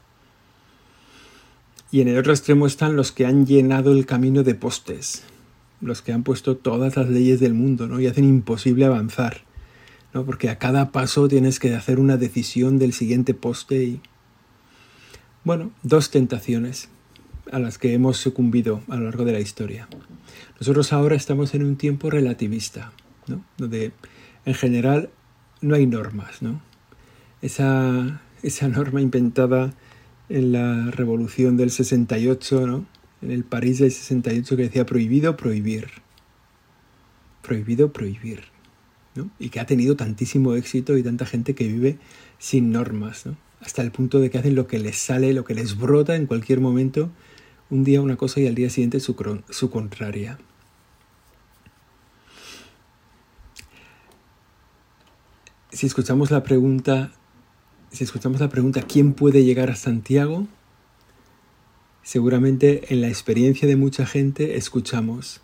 Y 1.90 2.00
en 2.00 2.09
el 2.09 2.16
otro 2.16 2.33
extremo 2.33 2.66
están 2.66 2.97
los 2.97 3.12
que 3.12 3.26
han 3.26 3.45
llenado 3.45 3.92
el 3.92 4.07
camino 4.07 4.45
de 4.45 4.54
postes, 4.54 5.25
los 5.82 6.00
que 6.00 6.12
han 6.12 6.22
puesto 6.22 6.56
todas 6.56 6.96
las 6.96 7.10
leyes 7.10 7.40
del 7.40 7.52
mundo, 7.52 7.86
¿no? 7.86 8.00
Y 8.00 8.06
hacen 8.06 8.24
imposible 8.24 8.86
avanzar 8.86 9.42
porque 10.20 10.50
a 10.50 10.58
cada 10.58 10.92
paso 10.92 11.26
tienes 11.26 11.58
que 11.58 11.74
hacer 11.74 11.98
una 11.98 12.18
decisión 12.18 12.78
del 12.78 12.92
siguiente 12.92 13.34
poste 13.34 13.84
y... 13.84 14.00
Bueno, 15.44 15.72
dos 15.82 16.10
tentaciones 16.10 16.88
a 17.50 17.58
las 17.58 17.78
que 17.78 17.94
hemos 17.94 18.18
sucumbido 18.18 18.82
a 18.88 18.96
lo 18.96 19.04
largo 19.06 19.24
de 19.24 19.32
la 19.32 19.40
historia. 19.40 19.88
Nosotros 20.60 20.92
ahora 20.92 21.16
estamos 21.16 21.54
en 21.54 21.64
un 21.64 21.76
tiempo 21.76 22.10
relativista, 22.10 22.92
¿no? 23.26 23.44
donde 23.58 23.92
en 24.44 24.54
general 24.54 25.10
no 25.60 25.74
hay 25.74 25.86
normas. 25.86 26.42
¿no? 26.42 26.60
Esa, 27.40 28.20
esa 28.42 28.68
norma 28.68 29.00
inventada 29.00 29.74
en 30.28 30.52
la 30.52 30.90
revolución 30.92 31.56
del 31.56 31.70
68, 31.70 32.66
¿no? 32.66 32.86
En 33.22 33.30
el 33.30 33.44
París 33.44 33.78
del 33.78 33.90
68 33.90 34.56
que 34.56 34.62
decía 34.64 34.84
prohibido 34.84 35.36
prohibir. 35.36 35.88
Prohibido 37.42 37.92
prohibir 37.92 38.52
y 39.38 39.50
que 39.50 39.60
ha 39.60 39.66
tenido 39.66 39.96
tantísimo 39.96 40.54
éxito 40.54 40.96
y 40.96 41.02
tanta 41.02 41.26
gente 41.26 41.54
que 41.54 41.68
vive 41.68 41.98
sin 42.38 42.72
normas, 42.72 43.24
hasta 43.60 43.82
el 43.82 43.92
punto 43.92 44.20
de 44.20 44.30
que 44.30 44.38
hacen 44.38 44.54
lo 44.54 44.66
que 44.66 44.78
les 44.78 44.96
sale, 44.96 45.32
lo 45.32 45.44
que 45.44 45.54
les 45.54 45.76
brota 45.76 46.16
en 46.16 46.26
cualquier 46.26 46.60
momento, 46.60 47.10
un 47.70 47.84
día 47.84 48.00
una 48.00 48.16
cosa 48.16 48.40
y 48.40 48.46
al 48.46 48.54
día 48.54 48.70
siguiente 48.70 49.00
su, 49.00 49.14
su 49.50 49.70
contraria. 49.70 50.38
Si 55.70 55.86
escuchamos 55.86 56.30
la 56.30 56.42
pregunta, 56.42 57.12
si 57.90 58.04
escuchamos 58.04 58.40
la 58.40 58.48
pregunta 58.48 58.82
¿quién 58.82 59.14
puede 59.14 59.44
llegar 59.44 59.70
a 59.70 59.76
Santiago? 59.76 60.46
Seguramente 62.02 62.92
en 62.92 63.00
la 63.00 63.09
experiencia 63.09 63.68
de 63.68 63.76
mucha 63.76 64.06
gente 64.06 64.56
escuchamos 64.56 65.40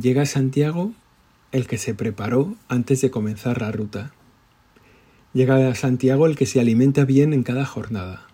llega 0.00 0.24
Santiago 0.24 0.92
el 1.52 1.66
que 1.66 1.76
se 1.76 1.94
preparó 1.94 2.56
antes 2.68 3.00
de 3.00 3.10
comenzar 3.10 3.60
la 3.60 3.70
ruta. 3.70 4.12
Llega 5.34 5.68
a 5.68 5.74
Santiago 5.74 6.26
el 6.26 6.36
que 6.36 6.46
se 6.46 6.60
alimenta 6.60 7.04
bien 7.04 7.32
en 7.32 7.42
cada 7.42 7.64
jornada. 7.66 8.26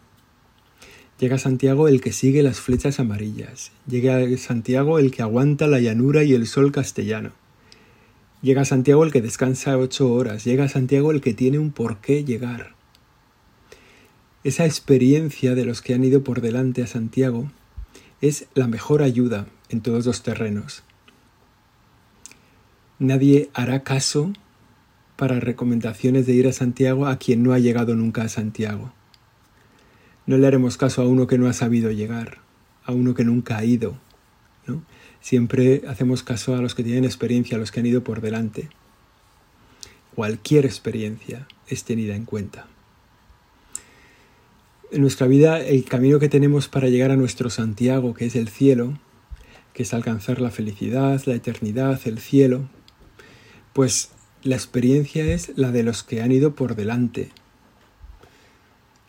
Llega 1.19 1.37
a 1.37 1.38
Santiago 1.38 1.88
el 1.88 2.00
que 2.00 2.12
sigue 2.12 2.43
las 2.43 2.61
flechas 2.61 3.00
amarillas. 3.00 3.73
Llega 3.88 4.19
a 4.19 4.37
Santiago 4.37 4.99
el 4.99 5.11
que 5.11 5.23
aguanta 5.23 5.67
la 5.67 5.81
llanura 5.81 6.25
y 6.25 6.35
el 6.35 6.47
sol 6.47 6.73
castellano. 6.73 7.33
Llega 8.43 8.62
a 8.62 8.67
Santiago 8.67 9.03
el 9.03 9.12
que 9.12 9.23
descansa 9.23 9.79
ocho 9.79 10.12
horas. 10.12 10.45
Llega 10.45 10.65
a 10.65 10.69
Santiago 10.69 11.11
el 11.11 11.21
que 11.21 11.35
tiene 11.35 11.59
un 11.59 11.73
por 11.73 11.99
qué 11.99 12.23
llegar. 12.23 12.75
Esa 14.45 14.64
experiencia 14.64 15.55
de 15.55 15.64
los 15.64 15.83
que 15.83 15.95
han 15.95 16.05
ido 16.05 16.23
por 16.23 16.40
delante 16.40 16.83
a 16.83 16.87
Santiago 16.87 17.50
es 18.21 18.47
la 18.55 18.69
mejor 18.69 19.02
ayuda 19.02 19.47
en 19.69 19.81
todos 19.81 20.07
los 20.07 20.23
terrenos. 20.23 20.83
Nadie 22.99 23.50
hará 23.52 23.83
caso 23.83 24.33
para 25.16 25.40
recomendaciones 25.40 26.26
de 26.26 26.35
ir 26.35 26.47
a 26.47 26.52
Santiago 26.52 27.07
a 27.07 27.16
quien 27.19 27.43
no 27.43 27.52
ha 27.52 27.59
llegado 27.59 27.95
nunca 27.95 28.23
a 28.23 28.28
Santiago. 28.28 28.93
No 30.26 30.38
le 30.38 30.47
haremos 30.47 30.76
caso 30.76 31.02
a 31.02 31.07
uno 31.07 31.26
que 31.26 31.38
no 31.38 31.49
ha 31.49 31.52
sabido 31.52 31.90
llegar, 31.90 32.38
a 32.85 32.93
uno 32.93 33.14
que 33.14 33.25
nunca 33.25 33.59
ha 33.59 33.64
ido. 33.64 33.99
¿no? 34.66 34.83
Siempre 35.21 35.83
hacemos 35.88 36.23
caso 36.23 36.55
a 36.55 36.62
los 36.62 36.75
que 36.75 36.85
tienen 36.85 37.05
experiencia, 37.05 37.57
a 37.57 37.61
los 37.61 37.71
que 37.71 37.81
han 37.81 37.87
ido 37.87 38.02
por 38.05 38.21
delante. 38.21 38.69
Cualquier 40.14 40.64
experiencia 40.64 41.47
es 41.69 41.85
tenida 41.85 42.16
en 42.16 42.25
cuenta. 42.25 42.66
En 44.93 45.00
nuestra 45.00 45.26
vida, 45.26 45.61
el 45.61 45.85
camino 45.85 46.21
que 46.21 46.28
tenemos 46.28 46.69
para 46.69 46.88
llegar 46.88 47.11
a 47.11 47.16
nuestro 47.16 47.50
Santiago, 47.50 48.14
que 48.14 48.26
es 48.26 48.37
el 48.37 48.49
cielo, 48.49 48.99
que 49.73 49.83
es 49.83 49.93
alcanzar 49.93 50.40
la 50.40 50.52
felicidad, 50.52 51.21
la 51.26 51.35
eternidad, 51.35 52.00
el 52.05 52.19
cielo, 52.21 52.69
pues 53.73 54.11
la 54.43 54.55
experiencia 54.55 55.25
es 55.25 55.52
la 55.57 55.73
de 55.73 55.83
los 55.83 56.05
que 56.05 56.23
han 56.23 56.31
ido 56.31 56.55
por 56.55 56.76
delante. 56.76 57.31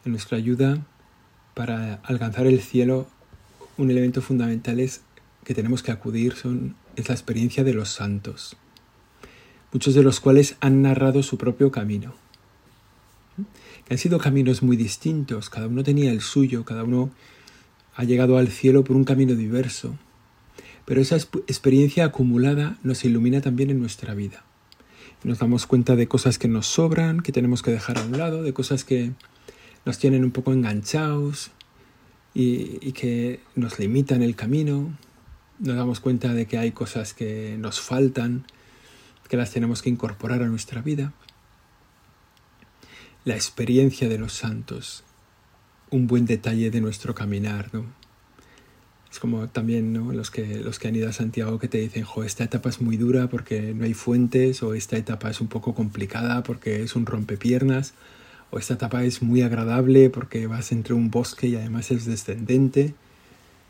Nuestra 0.03 0.38
ayuda 0.38 0.84
para 1.53 1.96
alcanzar 2.03 2.48
el 2.48 2.60
cielo 2.60 3.07
un 3.77 3.91
elemento 3.91 4.22
fundamental 4.22 4.79
es 4.79 5.01
que 5.43 5.53
tenemos 5.53 5.84
que 5.84 5.91
acudir 5.91 6.34
son, 6.34 6.75
es 6.96 7.07
la 7.07 7.15
experiencia 7.15 7.63
de 7.63 7.74
los 7.74 7.89
santos, 7.89 8.57
muchos 9.72 9.93
de 9.93 10.01
los 10.01 10.19
cuales 10.19 10.57
han 10.60 10.81
narrado 10.81 11.22
su 11.22 11.38
propio 11.38 11.72
camino. 11.72 12.15
Que 13.86 13.94
han 13.94 13.98
sido 13.98 14.20
caminos 14.20 14.63
muy 14.63 14.77
distintos, 14.77 15.50
cada 15.50 15.67
uno 15.67 15.84
tenía 15.84 16.12
el 16.12 16.22
suyo, 16.22 16.65
cada 16.65 16.84
uno 16.84 17.12
ha 17.96 18.03
llegado 18.03 18.38
al 18.38 18.50
cielo 18.50 18.84
por 18.84 18.96
un 18.96 19.03
camino 19.03 19.36
diverso, 19.36 19.96
pero 20.86 21.01
esa 21.01 21.15
experiencia 21.17 22.06
acumulada 22.06 22.77
nos 22.84 23.03
ilumina 23.03 23.41
también 23.41 23.70
en 23.70 23.79
nuestra 23.79 24.13
vida. 24.13 24.44
Nos 25.24 25.39
damos 25.39 25.65
cuenta 25.65 25.96
de 25.96 26.08
cosas 26.08 26.38
que 26.38 26.48
nos 26.48 26.67
sobran, 26.67 27.22
que 27.22 27.32
tenemos 27.32 27.63
que 27.63 27.72
dejar 27.72 27.98
a 27.98 28.03
un 28.03 28.17
lado, 28.17 28.44
de 28.44 28.53
cosas 28.53 28.84
que 28.84 29.12
nos 29.86 29.98
tienen 29.98 30.24
un 30.24 30.32
poco 30.32 30.53
enganchados 30.53 31.51
y, 32.34 32.91
que 32.91 33.41
nos 33.56 33.79
limitan 33.79 34.22
el 34.22 34.36
camino. 34.36 34.96
Nos 35.60 35.75
damos 35.75 36.00
cuenta 36.00 36.34
de 36.34 36.46
que 36.46 36.58
hay 36.58 36.72
cosas 36.72 37.13
que 37.13 37.58
nos 37.58 37.82
faltan, 37.82 38.46
que 39.27 39.38
las 39.38 39.51
tenemos 39.51 39.82
que 39.82 39.89
incorporar 39.89 40.44
a 40.44 40.48
nuestra 40.48 40.82
vida. 40.82 41.13
La 43.27 43.36
experiencia 43.36 44.07
de 44.07 44.17
los 44.17 44.31
santos, 44.31 45.03
un 45.89 46.07
buen 46.07 46.25
detalle 46.25 46.72
de 46.72 46.79
nuestro 46.79 47.13
caminar, 47.13 47.69
¿no? 47.74 47.86
Es 49.12 49.19
como 49.19 49.50
también 49.50 49.91
¿no? 49.91 50.13
los, 50.13 50.31
que, 50.31 50.62
los 50.62 50.79
que 50.79 50.88
han 50.88 50.96
ido 50.96 51.10
a 51.10 51.12
Santiago 51.12 51.60
que 51.60 51.67
te 51.67 51.77
dicen, 51.77 52.05
esta 52.24 52.46
etapa 52.46 52.69
es 52.69 52.79
muy 52.79 52.96
dura 52.96 53.27
porque 53.27 53.74
no 53.74 53.84
hay 53.84 53.93
fuentes, 53.93 54.63
o 54.63 54.74
esta 54.74 54.96
etapa 54.96 55.29
es 55.29 55.41
un 55.41 55.50
poco 55.50 55.75
complicada 55.75 56.41
porque 56.43 56.84
es 56.84 56.96
un 56.96 57.05
rompepiernas, 57.05 57.96
o 58.50 58.60
esta 58.60 58.75
etapa 58.75 59.03
es 59.03 59.22
muy 59.22 59.41
agradable 59.41 60.10
porque 60.10 60.48
vas 60.48 60.72
entre 60.72 60.93
un 60.93 61.12
bosque 61.12 61.48
y 61.48 61.57
además 61.57 61.91
es 61.91 62.05
descendente. 62.05 62.96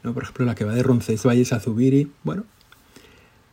¿no? 0.03 0.13
Por 0.13 0.21
ejemplo, 0.21 0.45
la 0.45 0.53
que 0.53 0.65
va 0.65 0.75
de 0.75 0.83
Roncesvalles 0.83 1.51
a 1.51 1.59
Zubiri. 1.59 2.11
Bueno, 2.23 2.45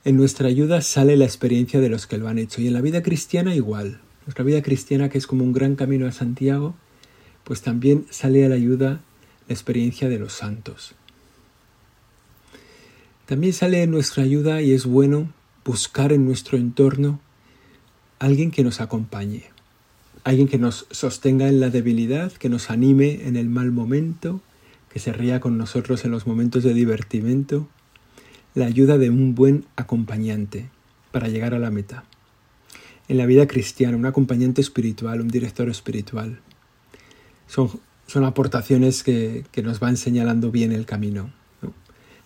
en 0.04 0.18
nuestra 0.18 0.48
ayuda 0.48 0.82
sale 0.82 1.16
la 1.16 1.24
experiencia 1.24 1.80
de 1.80 1.88
los 1.88 2.06
que 2.06 2.18
lo 2.18 2.28
han 2.28 2.36
hecho. 2.36 2.60
Y 2.60 2.66
en 2.66 2.74
la 2.74 2.82
vida 2.82 3.02
cristiana 3.02 3.54
igual. 3.54 4.02
Nuestra 4.26 4.44
vida 4.44 4.62
cristiana, 4.62 5.08
que 5.08 5.18
es 5.18 5.26
como 5.26 5.44
un 5.44 5.52
gran 5.52 5.76
camino 5.76 6.06
a 6.06 6.12
Santiago, 6.12 6.74
pues 7.44 7.60
también 7.60 8.06
sale 8.10 8.44
a 8.44 8.48
la 8.48 8.54
ayuda 8.54 9.00
la 9.46 9.54
experiencia 9.54 10.08
de 10.08 10.18
los 10.18 10.32
santos. 10.32 10.94
También 13.26 13.52
sale 13.52 13.82
en 13.82 13.90
nuestra 13.90 14.22
ayuda 14.22 14.62
y 14.62 14.72
es 14.72 14.86
bueno 14.86 15.32
buscar 15.64 16.12
en 16.12 16.24
nuestro 16.24 16.58
entorno 16.58 17.20
alguien 18.18 18.50
que 18.50 18.64
nos 18.64 18.80
acompañe, 18.80 19.44
alguien 20.24 20.48
que 20.48 20.58
nos 20.58 20.86
sostenga 20.90 21.48
en 21.48 21.60
la 21.60 21.70
debilidad, 21.70 22.32
que 22.32 22.48
nos 22.48 22.70
anime 22.70 23.26
en 23.26 23.36
el 23.36 23.48
mal 23.48 23.72
momento, 23.72 24.40
que 24.90 24.98
se 24.98 25.12
ría 25.12 25.40
con 25.40 25.58
nosotros 25.58 26.04
en 26.04 26.10
los 26.10 26.26
momentos 26.26 26.64
de 26.64 26.74
divertimento, 26.74 27.68
la 28.54 28.66
ayuda 28.66 28.98
de 28.98 29.10
un 29.10 29.34
buen 29.34 29.64
acompañante 29.76 30.68
para 31.10 31.28
llegar 31.28 31.54
a 31.54 31.58
la 31.58 31.70
meta. 31.70 32.04
En 33.08 33.18
la 33.18 33.26
vida 33.26 33.46
cristiana, 33.46 33.96
un 33.96 34.06
acompañante 34.06 34.60
espiritual, 34.60 35.20
un 35.20 35.28
director 35.28 35.68
espiritual, 35.68 36.40
son, 37.46 37.70
son 38.06 38.24
aportaciones 38.24 39.02
que, 39.02 39.44
que 39.52 39.62
nos 39.62 39.80
van 39.80 39.96
señalando 39.96 40.50
bien 40.50 40.72
el 40.72 40.86
camino 40.86 41.30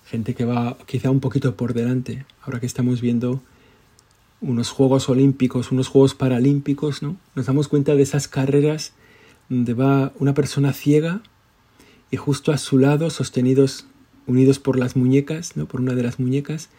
gente 0.09 0.35
que 0.35 0.47
va 0.47 0.79
quizá 0.87 1.11
un 1.11 1.21
poquito 1.21 1.55
por 1.55 1.75
delante, 1.75 2.25
ahora 2.43 2.61
que 2.61 2.67
estamos 2.67 3.03
viendo 3.03 3.43
unos 4.41 4.71
Juegos 4.71 5.11
Olímpicos, 5.11 5.71
unos 5.71 5.89
Juegos 5.89 6.15
Paralímpicos, 6.15 7.03
¿no? 7.03 7.17
Nos 7.35 7.47
damos 7.47 7.69
cuenta 7.69 7.95
de 7.95 8.03
esas 8.03 8.27
carreras 8.27 8.93
donde 9.51 9.75
va 9.75 10.13
una 10.19 10.33
persona 10.33 10.73
ciega 10.73 11.21
y 12.11 12.17
justo 12.17 12.53
a 12.53 12.59
su 12.59 12.79
lado, 12.79 13.11
sostenidos, 13.11 13.87
unidos 14.27 14.59
por 14.59 14.79
las 14.79 14.97
muñecas, 14.97 15.59
¿no? 15.59 15.67
Por 15.67 15.83
una 15.83 15.95
de 15.95 16.05
las 16.05 16.19
muñecas, 16.19 16.71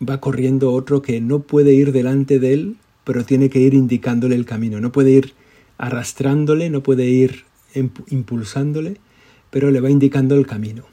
va 0.00 0.20
corriendo 0.20 0.72
otro 0.72 1.02
que 1.02 1.20
no 1.20 1.40
puede 1.40 1.74
ir 1.74 1.90
delante 1.90 2.38
de 2.38 2.52
él, 2.52 2.76
pero 3.04 3.24
tiene 3.24 3.50
que 3.50 3.60
ir 3.60 3.74
indicándole 3.74 4.36
el 4.36 4.44
camino, 4.44 4.80
no 4.80 4.92
puede 4.92 5.10
ir 5.10 5.34
arrastrándole, 5.78 6.70
no 6.70 6.82
puede 6.82 7.06
ir 7.06 7.44
impulsándole, 8.08 8.96
pero 9.50 9.70
le 9.70 9.80
va 9.80 9.90
indicando 9.90 10.36
el 10.36 10.46
camino. 10.46 10.84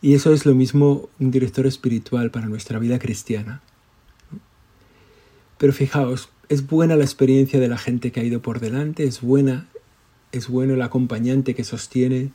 Y 0.00 0.14
eso 0.14 0.32
es 0.32 0.44
lo 0.46 0.54
mismo 0.54 1.08
un 1.20 1.30
director 1.30 1.66
espiritual 1.66 2.30
para 2.30 2.48
nuestra 2.48 2.80
vida 2.80 2.98
cristiana. 2.98 3.62
Pero 5.58 5.72
fijaos, 5.72 6.28
es 6.48 6.66
buena 6.66 6.96
la 6.96 7.04
experiencia 7.04 7.60
de 7.60 7.68
la 7.68 7.78
gente 7.78 8.10
que 8.10 8.20
ha 8.20 8.24
ido 8.24 8.42
por 8.42 8.58
delante, 8.58 9.04
es 9.04 9.20
buena, 9.20 9.68
es 10.32 10.48
bueno 10.48 10.74
el 10.74 10.82
acompañante 10.82 11.54
que 11.54 11.62
sostiene 11.62 12.32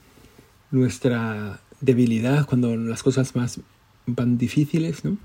nuestra 0.71 1.59
debilidad 1.81 2.45
cuando 2.47 2.75
las 2.75 3.03
cosas 3.03 3.35
más 3.35 3.59
van 4.05 4.37
difíciles, 4.37 5.03
¿no? 5.03 5.17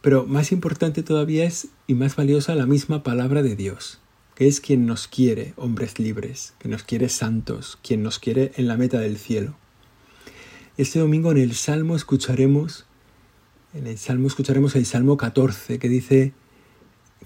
Pero 0.00 0.24
más 0.26 0.52
importante 0.52 1.02
todavía 1.02 1.44
es, 1.44 1.68
y 1.86 1.94
más 1.94 2.16
valiosa, 2.16 2.54
la 2.54 2.66
misma 2.66 3.02
palabra 3.02 3.42
de 3.42 3.54
Dios, 3.54 4.00
que 4.34 4.48
es 4.48 4.60
quien 4.60 4.86
nos 4.86 5.08
quiere, 5.08 5.52
hombres 5.56 5.98
libres, 5.98 6.54
que 6.58 6.68
nos 6.68 6.84
quiere 6.84 7.08
santos, 7.10 7.78
quien 7.82 8.02
nos 8.02 8.18
quiere 8.18 8.52
en 8.56 8.66
la 8.66 8.78
meta 8.78 8.98
del 8.98 9.18
cielo. 9.18 9.56
Este 10.78 10.98
domingo 10.98 11.30
en 11.32 11.38
el 11.38 11.54
Salmo 11.54 11.96
escucharemos, 11.96 12.86
en 13.74 13.86
el 13.86 13.98
Salmo 13.98 14.28
escucharemos 14.28 14.74
el 14.76 14.86
Salmo 14.86 15.18
14 15.18 15.78
que 15.78 15.88
dice, 15.90 16.32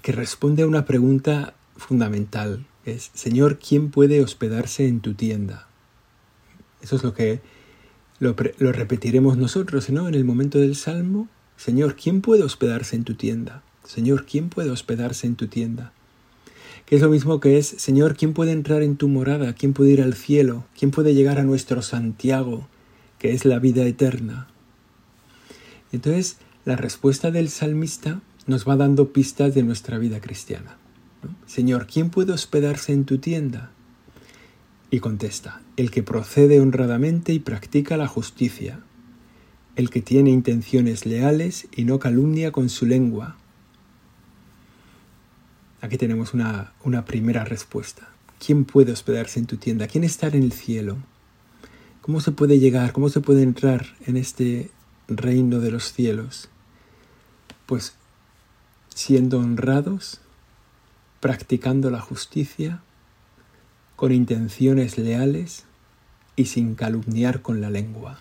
que 0.01 0.11
responde 0.11 0.63
a 0.63 0.67
una 0.67 0.83
pregunta 0.85 1.55
fundamental, 1.77 2.65
es, 2.83 3.09
Señor, 3.13 3.57
¿quién 3.57 3.89
puede 3.89 4.21
hospedarse 4.21 4.87
en 4.87 4.99
tu 4.99 5.13
tienda? 5.13 5.67
Eso 6.81 6.97
es 6.97 7.03
lo 7.03 7.13
que 7.13 7.39
lo, 8.19 8.35
lo 8.59 8.71
repetiremos 8.73 9.37
nosotros, 9.37 9.89
¿no? 9.89 10.07
En 10.07 10.13
el 10.13 10.25
momento 10.25 10.59
del 10.59 10.75
Salmo, 10.75 11.29
Señor, 11.57 11.95
¿quién 11.95 12.21
puede 12.21 12.43
hospedarse 12.43 12.95
en 12.95 13.03
tu 13.03 13.15
tienda? 13.15 13.63
Señor, 13.83 14.25
¿quién 14.25 14.49
puede 14.49 14.69
hospedarse 14.69 15.27
en 15.27 15.35
tu 15.35 15.47
tienda? 15.47 15.93
Que 16.85 16.95
es 16.95 17.01
lo 17.01 17.09
mismo 17.09 17.39
que 17.39 17.57
es, 17.57 17.67
Señor, 17.67 18.15
¿quién 18.15 18.33
puede 18.33 18.51
entrar 18.51 18.83
en 18.83 18.97
tu 18.97 19.07
morada? 19.07 19.53
¿Quién 19.53 19.73
puede 19.73 19.91
ir 19.91 20.01
al 20.01 20.13
cielo? 20.13 20.65
¿Quién 20.77 20.91
puede 20.91 21.13
llegar 21.13 21.39
a 21.39 21.43
nuestro 21.43 21.81
Santiago? 21.81 22.67
que 23.19 23.33
es 23.33 23.45
la 23.45 23.59
vida 23.59 23.83
eterna. 23.85 24.47
Entonces, 25.91 26.37
la 26.65 26.75
respuesta 26.75 27.31
del 27.31 27.49
salmista 27.49 28.21
nos 28.47 28.67
va 28.67 28.75
dando 28.75 29.13
pistas 29.13 29.55
de 29.55 29.63
nuestra 29.63 29.97
vida 29.97 30.19
cristiana. 30.19 30.77
Señor, 31.45 31.87
¿quién 31.87 32.09
puede 32.09 32.33
hospedarse 32.33 32.93
en 32.93 33.05
tu 33.05 33.17
tienda? 33.17 33.71
Y 34.91 34.99
contesta, 34.99 35.61
el 35.77 35.89
que 35.89 36.03
procede 36.03 36.59
honradamente 36.59 37.33
y 37.33 37.39
practica 37.39 37.97
la 37.97 38.07
justicia, 38.07 38.81
el 39.75 39.89
que 39.89 40.01
tiene 40.01 40.29
intenciones 40.29 41.05
leales 41.05 41.67
y 41.75 41.83
no 41.83 41.99
calumnia 41.99 42.51
con 42.51 42.69
su 42.69 42.85
lengua. 42.85 43.35
Aquí 45.81 45.97
tenemos 45.97 46.33
una, 46.33 46.73
una 46.83 47.05
primera 47.05 47.43
respuesta. 47.43 48.09
¿Quién 48.39 48.65
puede 48.65 48.91
hospedarse 48.91 49.39
en 49.39 49.45
tu 49.45 49.57
tienda? 49.57 49.87
¿Quién 49.87 50.03
está 50.03 50.27
en 50.27 50.43
el 50.43 50.51
cielo? 50.51 50.97
¿Cómo 52.01 52.21
se 52.21 52.31
puede 52.31 52.59
llegar? 52.59 52.91
¿Cómo 52.93 53.09
se 53.09 53.21
puede 53.21 53.43
entrar 53.43 53.85
en 54.05 54.17
este 54.17 54.71
reino 55.07 55.59
de 55.59 55.71
los 55.71 55.91
cielos? 55.91 56.49
Pues 57.65 57.95
siendo 58.93 59.39
honrados, 59.39 60.21
practicando 61.19 61.89
la 61.89 61.99
justicia, 61.99 62.81
con 63.95 64.11
intenciones 64.11 64.97
leales 64.97 65.63
y 66.35 66.45
sin 66.45 66.75
calumniar 66.75 67.41
con 67.41 67.61
la 67.61 67.69
lengua. 67.69 68.19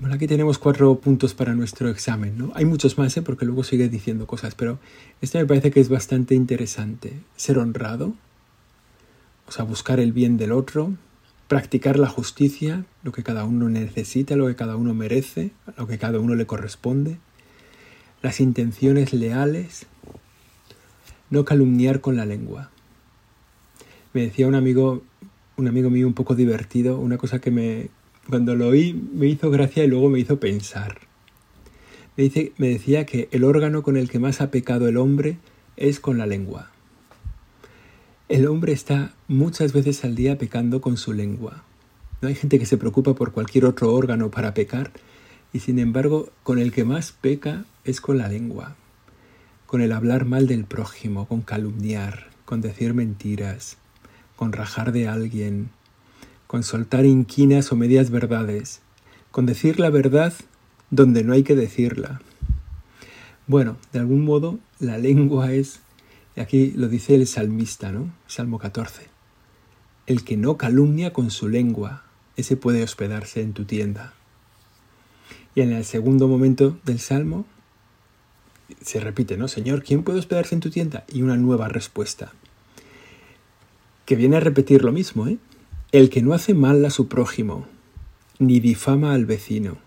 Bueno, 0.00 0.14
aquí 0.14 0.28
tenemos 0.28 0.58
cuatro 0.58 0.94
puntos 1.00 1.34
para 1.34 1.56
nuestro 1.56 1.88
examen, 1.88 2.38
¿no? 2.38 2.52
Hay 2.54 2.64
muchos 2.64 2.98
más, 2.98 3.16
¿eh? 3.16 3.22
porque 3.22 3.44
luego 3.44 3.64
sigue 3.64 3.88
diciendo 3.88 4.28
cosas, 4.28 4.54
pero 4.54 4.78
este 5.20 5.38
me 5.38 5.46
parece 5.46 5.72
que 5.72 5.80
es 5.80 5.88
bastante 5.88 6.36
interesante. 6.36 7.14
Ser 7.34 7.58
honrado, 7.58 8.14
o 9.48 9.50
sea, 9.50 9.64
buscar 9.64 9.98
el 9.98 10.12
bien 10.12 10.36
del 10.36 10.52
otro, 10.52 10.94
practicar 11.48 11.98
la 11.98 12.08
justicia, 12.08 12.84
lo 13.02 13.10
que 13.10 13.24
cada 13.24 13.44
uno 13.44 13.68
necesita, 13.68 14.36
lo 14.36 14.46
que 14.46 14.54
cada 14.54 14.76
uno 14.76 14.94
merece, 14.94 15.50
lo 15.76 15.88
que 15.88 15.98
cada 15.98 16.20
uno 16.20 16.36
le 16.36 16.46
corresponde, 16.46 17.18
las 18.22 18.38
intenciones 18.38 19.12
leales, 19.12 19.86
no 21.28 21.44
calumniar 21.44 22.00
con 22.00 22.14
la 22.14 22.24
lengua. 22.24 22.70
Me 24.12 24.20
decía 24.20 24.46
un 24.46 24.54
amigo, 24.54 25.02
un 25.56 25.66
amigo 25.66 25.90
mío 25.90 26.06
un 26.06 26.14
poco 26.14 26.36
divertido, 26.36 27.00
una 27.00 27.18
cosa 27.18 27.40
que 27.40 27.50
me, 27.50 27.88
cuando 28.28 28.54
lo 28.54 28.68
oí 28.68 28.92
me 28.92 29.26
hizo 29.26 29.50
gracia 29.50 29.84
y 29.84 29.88
luego 29.88 30.10
me 30.10 30.20
hizo 30.20 30.38
pensar. 30.38 30.98
Me, 32.16 32.24
dice, 32.24 32.52
me 32.58 32.68
decía 32.68 33.06
que 33.06 33.28
el 33.30 33.44
órgano 33.44 33.82
con 33.82 33.96
el 33.96 34.10
que 34.10 34.18
más 34.18 34.40
ha 34.40 34.50
pecado 34.50 34.88
el 34.88 34.96
hombre 34.96 35.38
es 35.76 36.00
con 36.00 36.18
la 36.18 36.26
lengua. 36.26 36.70
El 38.28 38.46
hombre 38.46 38.72
está 38.72 39.14
muchas 39.28 39.72
veces 39.72 40.04
al 40.04 40.14
día 40.14 40.36
pecando 40.36 40.80
con 40.80 40.96
su 40.98 41.12
lengua. 41.14 41.64
No 42.20 42.28
hay 42.28 42.34
gente 42.34 42.58
que 42.58 42.66
se 42.66 42.76
preocupa 42.76 43.14
por 43.14 43.32
cualquier 43.32 43.64
otro 43.64 43.94
órgano 43.94 44.30
para 44.30 44.52
pecar, 44.52 44.90
y 45.52 45.60
sin 45.60 45.78
embargo 45.78 46.30
con 46.42 46.58
el 46.58 46.72
que 46.72 46.84
más 46.84 47.12
peca 47.12 47.64
es 47.84 48.02
con 48.02 48.18
la 48.18 48.28
lengua, 48.28 48.76
con 49.66 49.80
el 49.80 49.92
hablar 49.92 50.26
mal 50.26 50.46
del 50.46 50.64
prójimo, 50.64 51.26
con 51.26 51.40
calumniar, 51.40 52.26
con 52.44 52.60
decir 52.60 52.92
mentiras, 52.92 53.78
con 54.36 54.52
rajar 54.52 54.92
de 54.92 55.08
alguien, 55.08 55.70
con 56.48 56.62
soltar 56.64 57.04
inquinas 57.04 57.70
o 57.70 57.76
medias 57.76 58.10
verdades, 58.10 58.80
con 59.30 59.44
decir 59.46 59.78
la 59.78 59.90
verdad 59.90 60.32
donde 60.90 61.22
no 61.22 61.34
hay 61.34 61.42
que 61.44 61.54
decirla. 61.54 62.22
Bueno, 63.46 63.76
de 63.92 63.98
algún 63.98 64.24
modo 64.24 64.58
la 64.80 64.96
lengua 64.96 65.52
es, 65.52 65.80
y 66.34 66.40
aquí 66.40 66.72
lo 66.74 66.88
dice 66.88 67.14
el 67.14 67.26
salmista, 67.26 67.92
¿no? 67.92 68.10
Salmo 68.26 68.58
14. 68.58 69.08
El 70.06 70.24
que 70.24 70.38
no 70.38 70.56
calumnia 70.56 71.12
con 71.12 71.30
su 71.30 71.48
lengua, 71.48 72.04
ese 72.36 72.56
puede 72.56 72.82
hospedarse 72.82 73.42
en 73.42 73.52
tu 73.52 73.66
tienda. 73.66 74.14
Y 75.54 75.60
en 75.60 75.72
el 75.72 75.84
segundo 75.84 76.28
momento 76.28 76.78
del 76.86 76.98
salmo 76.98 77.44
se 78.80 79.00
repite, 79.00 79.36
¿no? 79.36 79.48
Señor, 79.48 79.82
¿quién 79.82 80.02
puede 80.02 80.18
hospedarse 80.18 80.54
en 80.54 80.62
tu 80.62 80.70
tienda? 80.70 81.04
Y 81.12 81.20
una 81.20 81.36
nueva 81.36 81.68
respuesta. 81.68 82.32
Que 84.06 84.16
viene 84.16 84.38
a 84.38 84.40
repetir 84.40 84.82
lo 84.82 84.92
mismo, 84.92 85.26
¿eh? 85.26 85.36
El 85.90 86.10
que 86.10 86.20
no 86.20 86.34
hace 86.34 86.52
mal 86.52 86.84
a 86.84 86.90
su 86.90 87.08
prójimo, 87.08 87.66
ni 88.38 88.60
difama 88.60 89.14
al 89.14 89.24
vecino, 89.24 89.78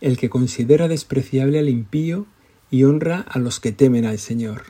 el 0.00 0.16
que 0.16 0.30
considera 0.30 0.86
despreciable 0.86 1.58
al 1.58 1.68
impío 1.68 2.26
y 2.70 2.84
honra 2.84 3.22
a 3.22 3.40
los 3.40 3.58
que 3.58 3.72
temen 3.72 4.04
al 4.04 4.20
Señor. 4.20 4.66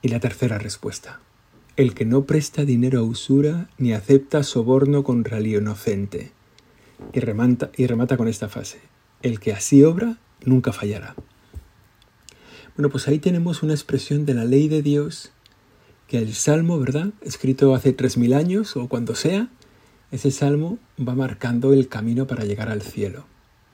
Y 0.00 0.08
la 0.08 0.18
tercera 0.18 0.58
respuesta, 0.58 1.20
el 1.76 1.92
que 1.92 2.06
no 2.06 2.24
presta 2.24 2.64
dinero 2.64 3.00
a 3.00 3.02
usura 3.02 3.68
ni 3.76 3.92
acepta 3.92 4.42
soborno 4.42 5.04
contra 5.04 5.36
el 5.36 5.46
inocente. 5.46 6.32
Y 7.12 7.20
remata, 7.20 7.70
y 7.76 7.86
remata 7.86 8.16
con 8.16 8.28
esta 8.28 8.48
frase, 8.48 8.80
el 9.20 9.40
que 9.40 9.52
así 9.52 9.84
obra 9.84 10.16
nunca 10.42 10.72
fallará. 10.72 11.14
Bueno, 12.78 12.88
pues 12.88 13.08
ahí 13.08 13.18
tenemos 13.18 13.62
una 13.62 13.74
expresión 13.74 14.24
de 14.24 14.32
la 14.32 14.46
ley 14.46 14.68
de 14.68 14.80
Dios 14.80 15.33
que 16.14 16.18
el 16.18 16.34
salmo, 16.34 16.78
¿verdad? 16.78 17.08
Escrito 17.22 17.74
hace 17.74 17.92
tres 17.92 18.16
mil 18.16 18.34
años 18.34 18.76
o 18.76 18.86
cuando 18.86 19.16
sea, 19.16 19.48
ese 20.12 20.30
salmo 20.30 20.78
va 20.96 21.16
marcando 21.16 21.72
el 21.72 21.88
camino 21.88 22.28
para 22.28 22.44
llegar 22.44 22.68
al 22.68 22.82
cielo, 22.82 23.26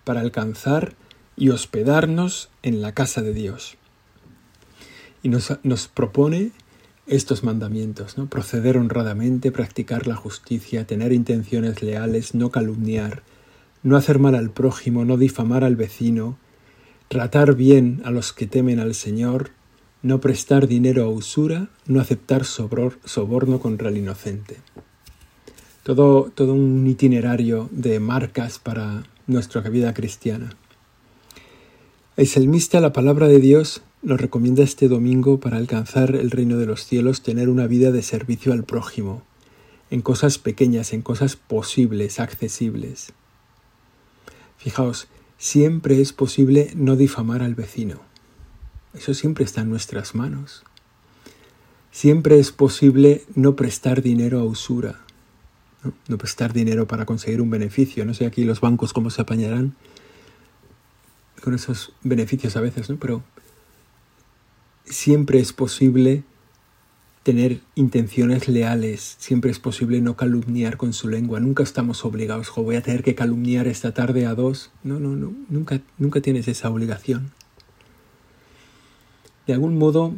para 0.04 0.22
alcanzar 0.22 0.94
y 1.36 1.50
hospedarnos 1.50 2.48
en 2.62 2.80
la 2.80 2.94
casa 2.94 3.20
de 3.20 3.34
Dios. 3.34 3.76
Y 5.22 5.28
nos, 5.28 5.52
nos 5.64 5.86
propone 5.86 6.52
estos 7.06 7.44
mandamientos, 7.44 8.16
¿no? 8.16 8.26
Proceder 8.26 8.78
honradamente, 8.78 9.52
practicar 9.52 10.06
la 10.06 10.16
justicia, 10.16 10.86
tener 10.86 11.12
intenciones 11.12 11.82
leales, 11.82 12.34
no 12.34 12.50
calumniar, 12.50 13.22
no 13.82 13.98
hacer 13.98 14.18
mal 14.18 14.34
al 14.34 14.48
prójimo, 14.48 15.04
no 15.04 15.18
difamar 15.18 15.62
al 15.62 15.76
vecino, 15.76 16.38
tratar 17.08 17.54
bien 17.54 18.00
a 18.06 18.10
los 18.10 18.32
que 18.32 18.46
temen 18.46 18.80
al 18.80 18.94
Señor, 18.94 19.50
no 20.02 20.20
prestar 20.20 20.66
dinero 20.66 21.04
a 21.04 21.08
usura, 21.08 21.68
no 21.86 22.00
aceptar 22.00 22.44
soborno 22.44 23.60
contra 23.60 23.90
el 23.90 23.98
inocente. 23.98 24.56
Todo, 25.82 26.30
todo 26.34 26.54
un 26.54 26.86
itinerario 26.86 27.68
de 27.70 28.00
marcas 28.00 28.58
para 28.58 29.04
nuestra 29.26 29.60
vida 29.62 29.92
cristiana. 29.92 30.56
El 32.16 32.26
salmista, 32.26 32.80
la 32.80 32.92
palabra 32.92 33.28
de 33.28 33.40
Dios, 33.40 33.82
nos 34.02 34.20
recomienda 34.20 34.62
este 34.62 34.88
domingo 34.88 35.40
para 35.40 35.58
alcanzar 35.58 36.14
el 36.14 36.30
reino 36.30 36.56
de 36.56 36.66
los 36.66 36.86
cielos 36.86 37.22
tener 37.22 37.48
una 37.48 37.66
vida 37.66 37.92
de 37.92 38.02
servicio 38.02 38.52
al 38.52 38.64
prójimo, 38.64 39.22
en 39.90 40.00
cosas 40.00 40.38
pequeñas, 40.38 40.92
en 40.92 41.02
cosas 41.02 41.36
posibles, 41.36 42.20
accesibles. 42.20 43.12
Fijaos, 44.56 45.08
siempre 45.36 46.00
es 46.00 46.12
posible 46.12 46.70
no 46.74 46.96
difamar 46.96 47.42
al 47.42 47.54
vecino 47.54 48.09
eso 48.94 49.14
siempre 49.14 49.44
está 49.44 49.60
en 49.60 49.70
nuestras 49.70 50.14
manos. 50.14 50.64
Siempre 51.92 52.38
es 52.38 52.52
posible 52.52 53.24
no 53.34 53.56
prestar 53.56 54.02
dinero 54.02 54.40
a 54.40 54.44
usura, 54.44 55.00
¿no? 56.08 56.18
prestar 56.18 56.52
dinero 56.52 56.86
para 56.86 57.04
conseguir 57.04 57.40
un 57.40 57.50
beneficio. 57.50 58.04
No 58.04 58.14
sé 58.14 58.26
aquí 58.26 58.44
los 58.44 58.60
bancos 58.60 58.92
cómo 58.92 59.10
se 59.10 59.22
apañarán 59.22 59.74
con 61.40 61.54
esos 61.54 61.92
beneficios 62.02 62.56
a 62.56 62.60
veces, 62.60 62.90
¿no? 62.90 62.96
Pero 62.96 63.22
siempre 64.84 65.40
es 65.40 65.52
posible 65.52 66.22
tener 67.22 67.60
intenciones 67.74 68.48
leales, 68.48 69.16
siempre 69.18 69.50
es 69.50 69.58
posible 69.58 70.00
no 70.00 70.16
calumniar 70.16 70.76
con 70.76 70.92
su 70.92 71.08
lengua, 71.08 71.38
nunca 71.38 71.62
estamos 71.62 72.04
obligados, 72.04 72.50
voy 72.56 72.76
a 72.76 72.82
tener 72.82 73.02
que 73.02 73.14
calumniar 73.14 73.66
esta 73.66 73.92
tarde 73.92 74.26
a 74.26 74.34
dos. 74.34 74.70
No, 74.82 74.98
no, 74.98 75.16
no, 75.16 75.32
nunca, 75.48 75.80
nunca 75.98 76.20
tienes 76.20 76.48
esa 76.48 76.70
obligación. 76.70 77.32
De 79.50 79.54
algún 79.54 79.78
modo, 79.78 80.14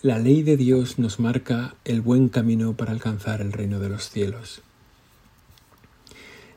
la 0.00 0.18
ley 0.18 0.42
de 0.42 0.56
Dios 0.56 0.98
nos 0.98 1.20
marca 1.20 1.74
el 1.84 2.00
buen 2.00 2.30
camino 2.30 2.78
para 2.78 2.92
alcanzar 2.92 3.42
el 3.42 3.52
reino 3.52 3.78
de 3.78 3.90
los 3.90 4.08
cielos. 4.08 4.62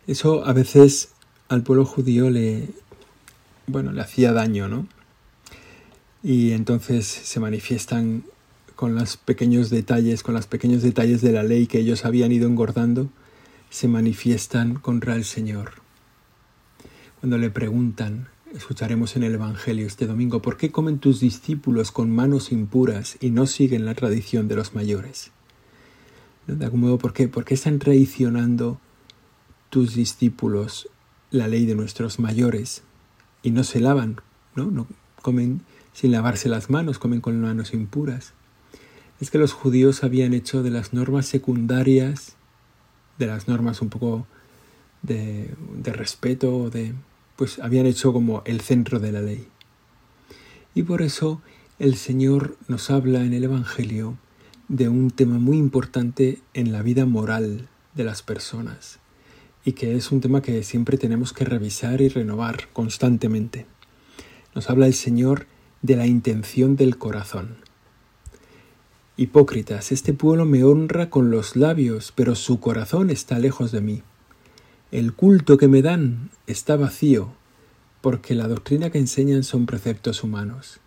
Eso 0.07 0.45
a 0.45 0.53
veces 0.53 1.09
al 1.49 1.63
pueblo 1.63 1.83
judío 1.83 2.29
le, 2.29 2.69
bueno, 3.67 3.91
le 3.91 3.99
hacía 3.99 4.31
daño, 4.31 4.69
¿no? 4.69 4.87
Y 6.23 6.53
entonces 6.53 7.05
se 7.05 7.41
manifiestan 7.41 8.23
con 8.77 8.95
los 8.95 9.17
pequeños 9.17 9.69
detalles, 9.69 10.23
con 10.23 10.33
los 10.33 10.47
pequeños 10.47 10.81
detalles 10.81 11.19
de 11.19 11.33
la 11.33 11.43
ley 11.43 11.67
que 11.67 11.79
ellos 11.79 12.05
habían 12.05 12.31
ido 12.31 12.47
engordando, 12.47 13.09
se 13.69 13.89
manifiestan 13.89 14.75
contra 14.75 15.17
el 15.17 15.25
Señor. 15.25 15.73
Cuando 17.19 17.37
le 17.37 17.49
preguntan, 17.49 18.29
Escucharemos 18.55 19.15
en 19.15 19.23
el 19.23 19.33
Evangelio 19.33 19.87
este 19.87 20.05
domingo 20.05 20.43
por 20.43 20.57
qué 20.57 20.71
comen 20.71 20.99
tus 20.99 21.19
discípulos 21.19 21.91
con 21.91 22.11
manos 22.11 22.51
impuras 22.51 23.17
y 23.19 23.31
no 23.31 23.47
siguen 23.47 23.83
la 23.83 23.95
tradición 23.95 24.47
de 24.47 24.55
los 24.55 24.75
mayores. 24.75 25.31
De 26.45 26.63
algún 26.63 26.81
modo, 26.81 26.99
¿por 26.99 27.13
qué? 27.13 27.27
¿Por 27.27 27.45
qué 27.45 27.55
están 27.55 27.79
traicionando 27.79 28.79
tus 29.71 29.95
discípulos 29.95 30.87
la 31.31 31.47
ley 31.47 31.65
de 31.65 31.73
nuestros 31.73 32.19
mayores 32.19 32.83
y 33.41 33.49
no 33.49 33.63
se 33.63 33.79
lavan, 33.79 34.17
¿no? 34.55 34.69
No 34.69 34.85
comen 35.23 35.61
sin 35.91 36.11
lavarse 36.11 36.47
las 36.47 36.69
manos, 36.69 36.99
comen 36.99 37.21
con 37.21 37.41
manos 37.41 37.73
impuras. 37.73 38.33
Es 39.19 39.31
que 39.31 39.39
los 39.39 39.51
judíos 39.51 40.03
habían 40.03 40.35
hecho 40.35 40.61
de 40.61 40.69
las 40.69 40.93
normas 40.93 41.25
secundarias, 41.25 42.35
de 43.17 43.25
las 43.25 43.47
normas 43.47 43.81
un 43.81 43.89
poco 43.89 44.27
de, 45.01 45.55
de 45.75 45.91
respeto, 45.91 46.69
de 46.69 46.93
pues 47.43 47.59
habían 47.59 47.85
hecho 47.85 48.13
como 48.13 48.41
el 48.45 48.61
centro 48.61 49.01
de 49.01 49.11
la 49.11 49.21
ley. 49.21 49.45
Y 50.73 50.83
por 50.83 51.01
eso 51.01 51.41
el 51.77 51.97
Señor 51.97 52.55
nos 52.69 52.89
habla 52.89 53.25
en 53.25 53.33
el 53.33 53.43
Evangelio 53.43 54.17
de 54.69 54.87
un 54.87 55.11
tema 55.11 55.39
muy 55.39 55.57
importante 55.57 56.39
en 56.53 56.71
la 56.71 56.81
vida 56.81 57.05
moral 57.05 57.67
de 57.95 58.05
las 58.05 58.21
personas 58.21 58.99
y 59.65 59.73
que 59.73 59.97
es 59.97 60.09
un 60.13 60.21
tema 60.21 60.41
que 60.41 60.63
siempre 60.63 60.97
tenemos 60.97 61.33
que 61.33 61.43
revisar 61.43 61.99
y 61.99 62.07
renovar 62.07 62.69
constantemente. 62.71 63.65
Nos 64.55 64.69
habla 64.69 64.87
el 64.87 64.93
Señor 64.93 65.45
de 65.81 65.97
la 65.97 66.07
intención 66.07 66.77
del 66.77 66.97
corazón. 66.97 67.57
Hipócritas, 69.17 69.91
este 69.91 70.13
pueblo 70.13 70.45
me 70.45 70.63
honra 70.63 71.09
con 71.09 71.29
los 71.29 71.57
labios, 71.57 72.13
pero 72.15 72.35
su 72.35 72.61
corazón 72.61 73.09
está 73.09 73.37
lejos 73.37 73.73
de 73.73 73.81
mí. 73.81 74.01
El 74.93 75.13
culto 75.13 75.57
que 75.57 75.67
me 75.67 75.81
dan 75.81 76.29
está 76.45 76.75
vacío, 76.75 77.33
porque 78.01 78.35
la 78.35 78.47
doctrina 78.47 78.91
que 78.91 78.99
enseñan 78.99 79.43
son 79.43 79.65
preceptos 79.65 80.23
humanos. 80.23 80.81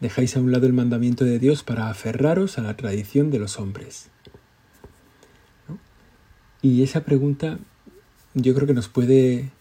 Dejáis 0.00 0.36
a 0.36 0.40
un 0.40 0.50
lado 0.50 0.66
el 0.66 0.72
mandamiento 0.72 1.24
de 1.24 1.38
Dios 1.38 1.62
para 1.62 1.88
aferraros 1.88 2.58
a 2.58 2.62
la 2.62 2.76
tradición 2.76 3.30
de 3.30 3.38
los 3.38 3.60
hombres. 3.60 4.08
Y 6.62 6.82
esa 6.82 7.04
pregunta 7.04 7.60
yo 8.34 8.56
creo 8.56 8.66
que 8.66 8.74
nos 8.74 8.88
puede, 8.88 9.52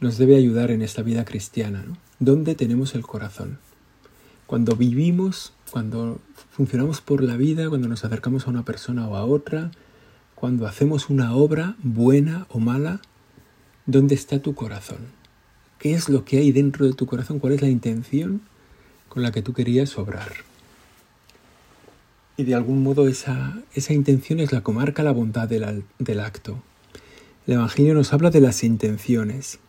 nos 0.00 0.18
debe 0.18 0.36
ayudar 0.36 0.70
en 0.70 0.82
esta 0.82 1.00
vida 1.00 1.24
cristiana. 1.24 1.82
¿Dónde 2.18 2.54
tenemos 2.54 2.94
el 2.94 3.06
corazón? 3.06 3.58
Cuando 4.46 4.76
vivimos, 4.76 5.54
cuando 5.70 6.20
funcionamos 6.50 7.00
por 7.00 7.22
la 7.22 7.38
vida, 7.38 7.70
cuando 7.70 7.88
nos 7.88 8.04
acercamos 8.04 8.46
a 8.46 8.50
una 8.50 8.66
persona 8.66 9.08
o 9.08 9.16
a 9.16 9.24
otra, 9.24 9.70
cuando 10.34 10.66
hacemos 10.66 11.10
una 11.10 11.34
obra 11.34 11.76
buena 11.82 12.46
o 12.50 12.58
mala, 12.58 13.00
¿dónde 13.86 14.14
está 14.14 14.40
tu 14.40 14.54
corazón? 14.54 14.98
¿Qué 15.78 15.94
es 15.94 16.08
lo 16.08 16.24
que 16.24 16.38
hay 16.38 16.52
dentro 16.52 16.86
de 16.86 16.92
tu 16.92 17.06
corazón? 17.06 17.38
¿Cuál 17.38 17.54
es 17.54 17.62
la 17.62 17.68
intención 17.68 18.42
con 19.08 19.22
la 19.22 19.32
que 19.32 19.42
tú 19.42 19.52
querías 19.52 19.96
obrar? 19.98 20.32
Y 22.36 22.44
de 22.44 22.54
algún 22.54 22.82
modo 22.82 23.06
esa, 23.06 23.62
esa 23.74 23.92
intención 23.92 24.40
es 24.40 24.52
la 24.52 24.62
que 24.62 24.72
marca 24.72 25.02
la 25.02 25.12
bondad 25.12 25.48
del, 25.48 25.84
del 25.98 26.20
acto. 26.20 26.62
El 27.46 27.54
Evangelio 27.54 27.94
nos 27.94 28.12
habla 28.12 28.30
de 28.30 28.40
las 28.40 28.64
intenciones. 28.64 29.60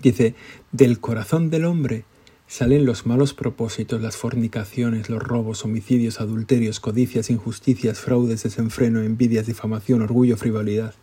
Dice, 0.00 0.34
del 0.72 1.00
corazón 1.00 1.50
del 1.50 1.64
hombre 1.64 2.04
Salen 2.48 2.86
los 2.86 3.04
malos 3.04 3.34
propósitos, 3.34 4.00
las 4.00 4.16
fornicaciones, 4.16 5.10
los 5.10 5.22
robos, 5.22 5.66
homicidios, 5.66 6.18
adulterios, 6.18 6.80
codicias, 6.80 7.28
injusticias, 7.28 8.00
fraudes, 8.00 8.42
desenfreno, 8.42 9.02
envidias, 9.02 9.46
difamación, 9.46 10.00
orgullo, 10.00 10.38
frivolidad. 10.38 10.94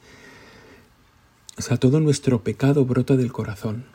O 1.56 1.62
sea, 1.62 1.78
todo 1.78 2.00
nuestro 2.00 2.42
pecado 2.42 2.84
brota 2.84 3.16
del 3.16 3.32
corazón. 3.32 3.86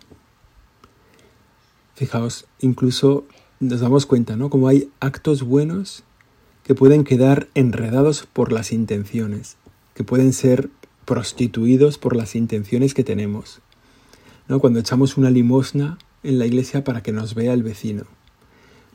Fijaos, 1.97 2.47
incluso 2.61 3.27
nos 3.59 3.81
damos 3.81 4.07
cuenta, 4.07 4.37
¿no? 4.37 4.49
Como 4.49 4.69
hay 4.69 4.89
actos 5.01 5.43
buenos 5.43 6.05
que 6.63 6.77
pueden 6.77 7.03
quedar 7.03 7.49
enredados 7.55 8.29
por 8.33 8.53
las 8.53 8.71
intenciones, 8.71 9.57
que 9.95 10.05
pueden 10.05 10.33
ser 10.33 10.71
prostituidos 11.05 11.99
por 11.99 12.15
las 12.15 12.37
intenciones 12.37 12.95
que 12.95 13.03
tenemos. 13.03 13.61
¿No? 14.47 14.61
Cuando 14.61 14.79
echamos 14.79 15.17
una 15.17 15.31
limosna 15.31 15.99
en 16.23 16.39
la 16.39 16.47
iglesia 16.47 16.85
para 16.85 17.03
que 17.03 17.13
nos 17.13 17.35
vea 17.35 17.53
el 17.53 17.63
vecino. 17.63 18.05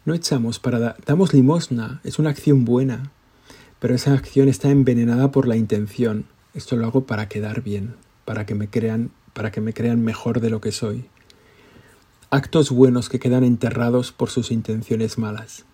No 0.05 0.13
echamos 0.13 0.59
para 0.59 0.79
dar, 0.79 0.97
damos 1.05 1.33
limosna, 1.33 1.99
es 2.03 2.19
una 2.19 2.29
acción 2.29 2.65
buena, 2.65 3.11
pero 3.79 3.95
esa 3.95 4.13
acción 4.13 4.47
está 4.47 4.69
envenenada 4.69 5.31
por 5.31 5.47
la 5.47 5.55
intención. 5.55 6.25
Esto 6.53 6.75
lo 6.75 6.85
hago 6.85 7.05
para 7.05 7.27
quedar 7.27 7.61
bien, 7.61 7.95
para 8.23 8.45
que 8.45 8.55
me 8.55 8.69
crean, 8.69 9.11
para 9.33 9.51
que 9.51 9.61
me 9.61 9.73
crean 9.73 10.03
mejor 10.03 10.41
de 10.41 10.49
lo 10.49 10.61
que 10.61 10.71
soy. 10.71 11.05
Actos 12.29 12.69
buenos 12.69 13.09
que 13.09 13.19
quedan 13.19 13.43
enterrados 13.43 14.11
por 14.11 14.29
sus 14.29 14.51
intenciones 14.51 15.17
malas. 15.17 15.65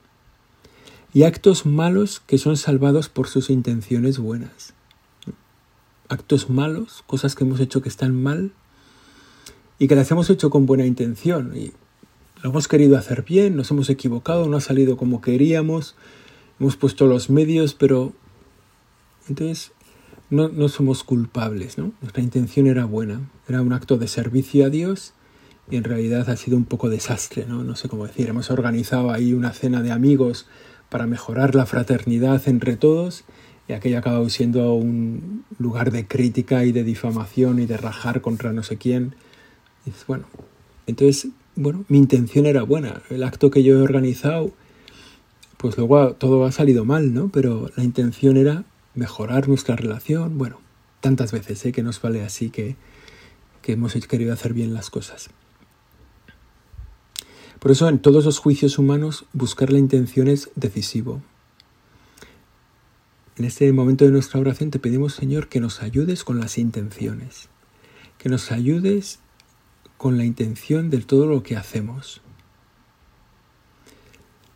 Y 1.13 1.23
actos 1.23 1.65
malos 1.65 2.21
que 2.25 2.37
son 2.37 2.55
salvados 2.55 3.09
por 3.09 3.27
sus 3.27 3.49
intenciones 3.49 4.17
buenas. 4.17 4.73
Actos 6.07 6.49
malos, 6.49 7.03
cosas 7.05 7.35
que 7.35 7.43
hemos 7.43 7.59
hecho 7.59 7.81
que 7.81 7.89
están 7.89 8.21
mal 8.21 8.51
y 9.81 9.87
que 9.87 9.95
las 9.95 10.11
hemos 10.11 10.29
hecho 10.29 10.51
con 10.51 10.67
buena 10.67 10.85
intención 10.85 11.53
y 11.57 11.71
lo 12.43 12.51
hemos 12.51 12.67
querido 12.67 12.99
hacer 12.99 13.23
bien, 13.23 13.55
nos 13.55 13.71
hemos 13.71 13.89
equivocado, 13.89 14.47
no 14.47 14.57
ha 14.57 14.61
salido 14.61 14.95
como 14.95 15.21
queríamos, 15.21 15.95
hemos 16.59 16.77
puesto 16.77 17.07
los 17.07 17.31
medios, 17.31 17.73
pero 17.73 18.13
entonces 19.27 19.71
no, 20.29 20.49
no 20.49 20.69
somos 20.69 21.03
culpables, 21.03 21.79
¿no? 21.79 21.93
Nuestra 21.99 22.21
intención 22.21 22.67
era 22.67 22.85
buena, 22.85 23.21
era 23.49 23.63
un 23.63 23.73
acto 23.73 23.97
de 23.97 24.07
servicio 24.07 24.67
a 24.67 24.69
Dios 24.69 25.13
y 25.67 25.77
en 25.77 25.83
realidad 25.83 26.29
ha 26.29 26.37
sido 26.37 26.57
un 26.57 26.65
poco 26.65 26.87
desastre, 26.87 27.47
¿no? 27.47 27.63
No 27.63 27.75
sé 27.75 27.89
cómo 27.89 28.05
decir, 28.05 28.29
hemos 28.29 28.51
organizado 28.51 29.09
ahí 29.09 29.33
una 29.33 29.51
cena 29.51 29.81
de 29.81 29.91
amigos 29.91 30.45
para 30.89 31.07
mejorar 31.07 31.55
la 31.55 31.65
fraternidad 31.65 32.47
entre 32.47 32.77
todos 32.77 33.23
y 33.67 33.73
aquello 33.73 33.95
ha 33.95 34.01
acabado 34.01 34.29
siendo 34.29 34.75
un 34.75 35.43
lugar 35.57 35.91
de 35.91 36.05
crítica 36.05 36.65
y 36.65 36.71
de 36.71 36.83
difamación 36.83 37.57
y 37.57 37.65
de 37.65 37.77
rajar 37.77 38.21
contra 38.21 38.53
no 38.53 38.61
sé 38.61 38.77
quién. 38.77 39.15
Y 39.85 39.91
bueno, 40.07 40.25
entonces 40.87 41.27
bueno, 41.55 41.85
mi 41.89 41.97
intención 41.97 42.45
era 42.45 42.63
buena. 42.63 43.01
El 43.09 43.23
acto 43.23 43.51
que 43.51 43.63
yo 43.63 43.77
he 43.77 43.81
organizado, 43.81 44.51
pues 45.57 45.77
luego 45.77 46.13
todo 46.13 46.45
ha 46.45 46.51
salido 46.51 46.85
mal, 46.85 47.13
¿no? 47.13 47.29
Pero 47.29 47.69
la 47.75 47.83
intención 47.83 48.37
era 48.37 48.63
mejorar 48.95 49.47
nuestra 49.47 49.75
relación. 49.75 50.37
Bueno, 50.37 50.59
tantas 51.01 51.31
veces 51.31 51.65
¿eh? 51.65 51.71
que 51.71 51.83
nos 51.83 52.01
vale 52.01 52.23
así 52.23 52.49
que, 52.49 52.77
que 53.61 53.73
hemos 53.73 53.93
querido 53.93 54.33
hacer 54.33 54.53
bien 54.53 54.73
las 54.73 54.89
cosas. 54.89 55.29
Por 57.59 57.71
eso 57.71 57.87
en 57.89 57.99
todos 57.99 58.25
los 58.25 58.39
juicios 58.39 58.79
humanos 58.79 59.25
buscar 59.33 59.71
la 59.71 59.77
intención 59.77 60.27
es 60.27 60.49
decisivo. 60.55 61.21
En 63.37 63.45
este 63.45 63.71
momento 63.71 64.05
de 64.05 64.11
nuestra 64.11 64.39
oración 64.39 64.71
te 64.71 64.79
pedimos, 64.79 65.13
Señor, 65.13 65.47
que 65.47 65.59
nos 65.59 65.81
ayudes 65.81 66.23
con 66.23 66.39
las 66.39 66.57
intenciones, 66.57 67.49
que 68.17 68.29
nos 68.29 68.51
ayudes 68.51 69.19
con 70.01 70.17
la 70.17 70.25
intención 70.25 70.89
de 70.89 70.97
todo 70.97 71.27
lo 71.27 71.43
que 71.43 71.55
hacemos. 71.55 72.21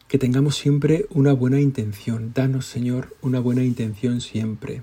Que 0.08 0.18
tengamos 0.18 0.56
siempre 0.56 1.06
una 1.12 1.34
buena 1.34 1.62
intención. 1.62 2.32
Danos, 2.34 2.66
Señor, 2.66 3.16
una 3.22 3.40
buena 3.40 3.64
intención 3.64 4.22
siempre. 4.22 4.82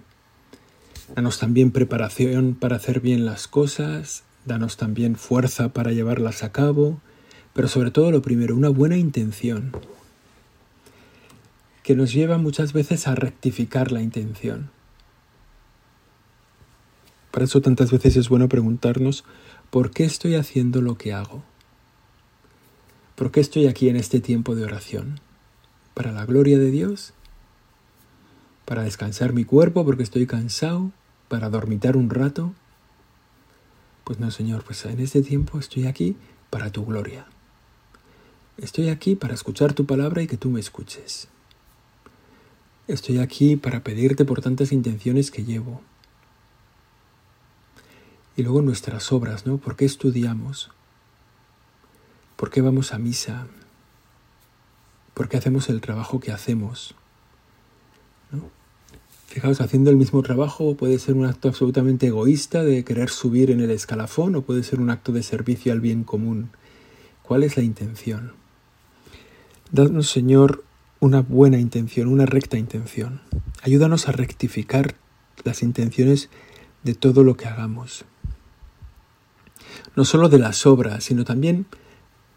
Danos 1.16 1.40
también 1.40 1.72
preparación 1.72 2.54
para 2.54 2.76
hacer 2.76 3.00
bien 3.00 3.24
las 3.24 3.48
cosas. 3.48 4.22
Danos 4.46 4.76
también 4.76 5.16
fuerza 5.16 5.72
para 5.72 5.90
llevarlas 5.90 6.44
a 6.44 6.52
cabo. 6.52 7.00
Pero 7.54 7.66
sobre 7.66 7.90
todo 7.90 8.12
lo 8.12 8.22
primero, 8.22 8.54
una 8.54 8.68
buena 8.68 8.96
intención. 8.96 9.72
Que 11.82 11.96
nos 11.96 12.12
lleva 12.12 12.38
muchas 12.38 12.72
veces 12.72 13.08
a 13.08 13.16
rectificar 13.16 13.90
la 13.90 14.00
intención. 14.00 14.70
Para 17.32 17.46
eso 17.46 17.62
tantas 17.62 17.90
veces 17.90 18.14
es 18.16 18.28
bueno 18.28 18.48
preguntarnos 18.48 19.24
¿Por 19.72 19.90
qué 19.90 20.04
estoy 20.04 20.34
haciendo 20.34 20.82
lo 20.82 20.98
que 20.98 21.14
hago? 21.14 21.42
¿Por 23.14 23.30
qué 23.30 23.40
estoy 23.40 23.68
aquí 23.68 23.88
en 23.88 23.96
este 23.96 24.20
tiempo 24.20 24.54
de 24.54 24.64
oración? 24.64 25.18
¿Para 25.94 26.12
la 26.12 26.26
gloria 26.26 26.58
de 26.58 26.70
Dios? 26.70 27.14
¿Para 28.66 28.82
descansar 28.82 29.32
mi 29.32 29.46
cuerpo 29.46 29.82
porque 29.82 30.02
estoy 30.02 30.26
cansado? 30.26 30.92
¿Para 31.28 31.48
dormitar 31.48 31.96
un 31.96 32.10
rato? 32.10 32.52
Pues 34.04 34.20
no, 34.20 34.30
Señor, 34.30 34.62
pues 34.62 34.84
en 34.84 35.00
este 35.00 35.22
tiempo 35.22 35.58
estoy 35.58 35.86
aquí 35.86 36.16
para 36.50 36.70
tu 36.70 36.84
gloria. 36.84 37.24
Estoy 38.58 38.90
aquí 38.90 39.16
para 39.16 39.32
escuchar 39.32 39.72
tu 39.72 39.86
palabra 39.86 40.20
y 40.20 40.26
que 40.26 40.36
tú 40.36 40.50
me 40.50 40.60
escuches. 40.60 41.28
Estoy 42.88 43.20
aquí 43.20 43.56
para 43.56 43.82
pedirte 43.82 44.26
por 44.26 44.42
tantas 44.42 44.70
intenciones 44.70 45.30
que 45.30 45.44
llevo, 45.44 45.80
y 48.36 48.42
luego 48.42 48.62
nuestras 48.62 49.12
obras, 49.12 49.46
¿no? 49.46 49.58
¿Por 49.58 49.76
qué 49.76 49.84
estudiamos? 49.84 50.70
¿Por 52.36 52.50
qué 52.50 52.60
vamos 52.60 52.92
a 52.92 52.98
misa? 52.98 53.46
¿Por 55.14 55.28
qué 55.28 55.36
hacemos 55.36 55.68
el 55.68 55.80
trabajo 55.80 56.20
que 56.20 56.32
hacemos? 56.32 56.94
¿No? 58.30 58.50
Fijaos, 59.26 59.60
haciendo 59.60 59.90
el 59.90 59.96
mismo 59.96 60.22
trabajo 60.22 60.76
puede 60.76 60.98
ser 60.98 61.14
un 61.14 61.26
acto 61.26 61.48
absolutamente 61.48 62.08
egoísta 62.08 62.64
de 62.64 62.84
querer 62.84 63.10
subir 63.10 63.50
en 63.50 63.60
el 63.60 63.70
escalafón 63.70 64.34
o 64.36 64.42
puede 64.42 64.62
ser 64.62 64.80
un 64.80 64.90
acto 64.90 65.12
de 65.12 65.22
servicio 65.22 65.72
al 65.72 65.80
bien 65.80 66.04
común. 66.04 66.50
¿Cuál 67.22 67.42
es 67.42 67.56
la 67.56 67.62
intención? 67.62 68.32
Dadnos, 69.70 70.10
Señor, 70.10 70.64
una 71.00 71.20
buena 71.20 71.58
intención, 71.58 72.08
una 72.08 72.26
recta 72.26 72.58
intención. 72.58 73.20
Ayúdanos 73.62 74.08
a 74.08 74.12
rectificar 74.12 74.96
las 75.44 75.62
intenciones 75.62 76.28
de 76.82 76.94
todo 76.94 77.24
lo 77.24 77.36
que 77.36 77.46
hagamos 77.46 78.04
no 79.94 80.04
solo 80.04 80.28
de 80.28 80.38
las 80.38 80.66
obras, 80.66 81.04
sino 81.04 81.24
también 81.24 81.66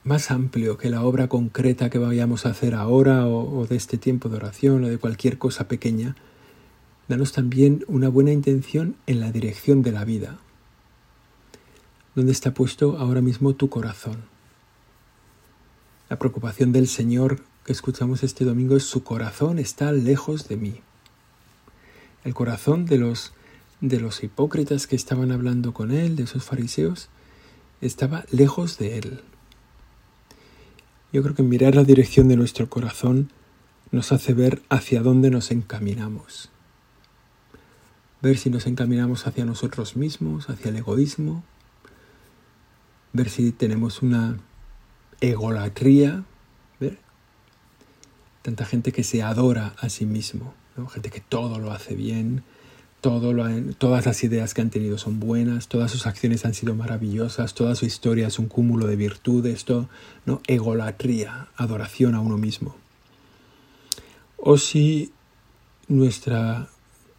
más 0.04 0.30
amplio 0.30 0.78
que 0.78 0.90
la 0.90 1.04
obra 1.04 1.28
concreta 1.28 1.90
que 1.90 1.98
vayamos 1.98 2.46
a 2.46 2.50
hacer 2.50 2.76
ahora 2.76 3.28
o, 3.28 3.66
de 3.66 3.76
este 3.76 3.98
tiempo 3.98 4.30
de 4.30 4.38
oración 4.38 4.84
o 4.84 4.88
de 4.88 4.98
cualquier 4.98 5.38
cosa 5.38 5.68
pequeña. 5.68 6.16
Danos 7.08 7.32
también 7.32 7.84
una 7.88 8.10
buena 8.10 8.32
intención 8.32 8.96
en 9.08 9.20
la 9.20 9.32
dirección 9.32 9.82
de 9.82 9.92
la 9.92 10.06
vida. 10.06 10.38
¿Dónde 12.14 12.32
está 12.32 12.54
puesto 12.54 12.98
ahora 12.98 13.22
mismo 13.22 13.54
tu 13.56 13.70
corazón? 13.70 14.26
La 16.10 16.20
preocupación 16.20 16.72
del 16.72 16.88
Señor 16.88 17.42
que 17.66 17.72
escuchamos 17.72 18.24
este 18.24 18.46
domingo 18.46 18.78
es 18.78 18.84
su 18.84 19.04
corazón 19.04 19.58
está 19.58 19.92
lejos 19.92 20.48
de 20.48 20.58
mí. 20.58 20.82
El 22.24 22.34
corazón 22.36 22.86
de 22.86 23.00
los 23.00 23.34
de 23.82 24.00
los 24.00 24.24
hipócritas 24.24 24.88
que 24.88 24.96
estaban 24.96 25.32
hablando 25.32 25.74
con 25.74 25.92
él, 25.92 26.16
de 26.16 26.24
esos 26.24 26.44
fariseos, 26.44 27.10
estaba 27.82 28.26
lejos 28.32 28.78
de 28.78 28.98
Él. 28.98 29.22
Yo 31.14 31.24
creo 31.24 31.36
que 31.36 31.44
mirar 31.44 31.76
la 31.76 31.84
dirección 31.84 32.28
de 32.28 32.36
nuestro 32.36 32.70
corazón 32.70 33.32
nos 33.92 34.12
hace 34.12 34.34
ver 34.34 34.62
hacia 34.70 35.02
dónde 35.02 35.30
nos 35.30 35.52
encaminamos. 35.52 36.50
Ver 38.22 38.38
si 38.38 38.50
nos 38.50 38.66
encaminamos 38.68 39.28
hacia 39.28 39.46
nosotros 39.46 39.96
mismos, 39.96 40.50
hacia 40.50 40.70
el 40.70 40.78
egoísmo. 40.78 41.44
Ver 43.14 43.30
si 43.30 43.52
tenemos 43.52 44.02
una 44.02 44.38
egolatría. 45.22 46.24
¿ver? 46.80 46.98
Tanta 48.42 48.66
gente 48.66 48.92
que 48.92 49.04
se 49.04 49.24
adora 49.24 49.76
a 49.80 49.90
sí 49.90 50.06
mismo, 50.06 50.54
gente 50.90 51.10
que 51.10 51.22
todo 51.22 51.60
lo 51.60 51.72
hace 51.72 51.96
bien, 51.96 52.44
todas 53.78 54.06
las 54.06 54.24
ideas 54.24 54.56
que 54.56 54.62
han 54.62 54.72
tenido 54.72 54.98
son 54.98 55.20
buenas, 55.20 55.68
todas 55.68 55.92
sus 55.92 56.08
acciones 56.08 56.44
han 56.44 56.56
sido 56.56 56.74
maravillosas, 56.74 57.54
toda 57.54 57.76
su 57.76 57.86
historia 57.86 58.28
es 58.28 58.40
un 58.40 58.48
cúmulo 58.48 58.88
de 58.88 58.96
virtudes, 58.96 59.64
todo, 59.64 59.88
¿no? 60.26 60.42
egolatría, 60.48 61.48
adoración 61.56 62.16
a 62.16 62.20
uno 62.20 62.38
mismo. 62.38 62.76
O 64.38 64.58
si 64.58 65.12
nuestra, 65.88 66.68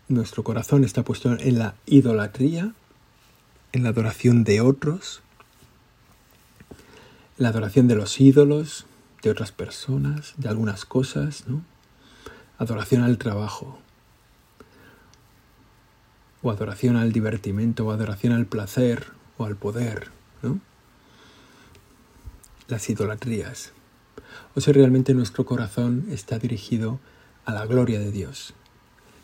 nuestro 0.08 0.42
corazón 0.42 0.82
está 0.82 1.04
puesto 1.04 1.30
en 1.38 1.58
la 1.58 1.76
idolatría, 1.86 2.72
en 3.72 3.84
la 3.84 3.90
adoración 3.90 4.42
de 4.42 4.60
otros, 4.60 5.22
la 7.38 7.50
adoración 7.50 7.86
de 7.86 7.94
los 7.94 8.20
ídolos, 8.20 8.86
de 9.22 9.30
otras 9.30 9.52
personas, 9.52 10.34
de 10.36 10.48
algunas 10.48 10.84
cosas, 10.84 11.44
¿no? 11.46 11.62
Adoración 12.58 13.02
al 13.02 13.18
trabajo, 13.18 13.78
o 16.46 16.50
adoración 16.50 16.96
al 16.96 17.12
divertimento, 17.12 17.86
o 17.86 17.90
adoración 17.90 18.32
al 18.32 18.46
placer, 18.46 19.06
o 19.36 19.44
al 19.44 19.56
poder, 19.56 20.10
¿no? 20.42 20.60
Las 22.68 22.88
idolatrías. 22.88 23.72
O 24.54 24.60
si 24.60 24.70
realmente 24.72 25.12
nuestro 25.14 25.44
corazón 25.44 26.06
está 26.10 26.38
dirigido 26.38 27.00
a 27.44 27.52
la 27.52 27.66
gloria 27.66 27.98
de 27.98 28.12
Dios. 28.12 28.54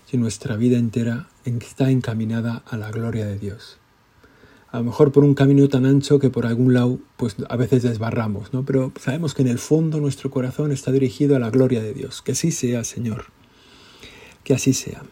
Si 0.07 0.17
nuestra 0.17 0.57
vida 0.57 0.79
entera 0.79 1.29
está 1.45 1.91
encaminada 1.91 2.63
a 2.67 2.77
la 2.77 2.91
gloria 2.91 3.25
de 3.27 3.39
Dios. 3.39 3.79
A 4.71 4.79
lo 4.79 4.85
mejor 4.85 5.13
por 5.13 5.23
un 5.23 5.35
camino 5.35 5.69
tan 5.69 5.87
ancho 5.87 6.19
que 6.19 6.31
por 6.31 6.47
algún 6.47 6.75
lado 6.75 6.99
pues 7.17 7.37
a 7.49 7.57
veces 7.57 7.83
desbarramos, 7.83 8.53
¿no? 8.53 8.65
Pero 8.65 8.93
sabemos 8.99 9.35
que 9.35 9.43
en 9.43 9.49
el 9.49 9.59
fondo 9.59 10.01
nuestro 10.01 10.31
corazón 10.31 10.73
está 10.73 10.91
dirigido 10.91 11.37
a 11.37 11.39
la 11.39 11.51
gloria 11.51 11.83
de 11.83 11.95
Dios. 11.95 12.21
Que 12.23 12.35
sí 12.35 12.51
sea, 12.51 12.83
Señor. 12.83 13.27
Que 14.45 14.55
así 14.55 14.73
sea. 14.73 15.03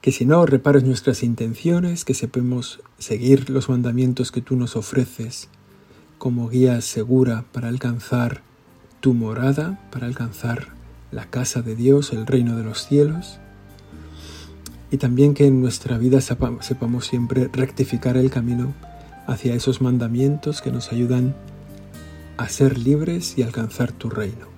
Que 0.00 0.12
si 0.12 0.24
no 0.24 0.46
repares 0.46 0.84
nuestras 0.84 1.22
intenciones, 1.22 2.04
que 2.04 2.14
sepamos 2.14 2.80
seguir 2.98 3.50
los 3.50 3.68
mandamientos 3.68 4.30
que 4.30 4.40
tú 4.40 4.56
nos 4.56 4.76
ofreces 4.76 5.48
como 6.18 6.48
guía 6.48 6.80
segura 6.80 7.44
para 7.52 7.68
alcanzar 7.68 8.42
tu 9.00 9.14
morada, 9.14 9.78
para 9.90 10.06
alcanzar 10.06 10.68
la 11.10 11.26
casa 11.26 11.62
de 11.62 11.76
Dios, 11.76 12.12
el 12.12 12.26
reino 12.26 12.56
de 12.56 12.64
los 12.64 12.86
cielos. 12.86 13.38
Y 14.90 14.96
también 14.96 15.34
que 15.34 15.46
en 15.46 15.60
nuestra 15.60 15.98
vida 15.98 16.20
sepamos 16.20 17.06
siempre 17.06 17.48
rectificar 17.52 18.16
el 18.16 18.30
camino 18.30 18.74
hacia 19.26 19.54
esos 19.54 19.80
mandamientos 19.80 20.62
que 20.62 20.72
nos 20.72 20.92
ayudan 20.92 21.34
a 22.36 22.48
ser 22.48 22.78
libres 22.78 23.36
y 23.36 23.42
alcanzar 23.42 23.92
tu 23.92 24.08
reino. 24.08 24.57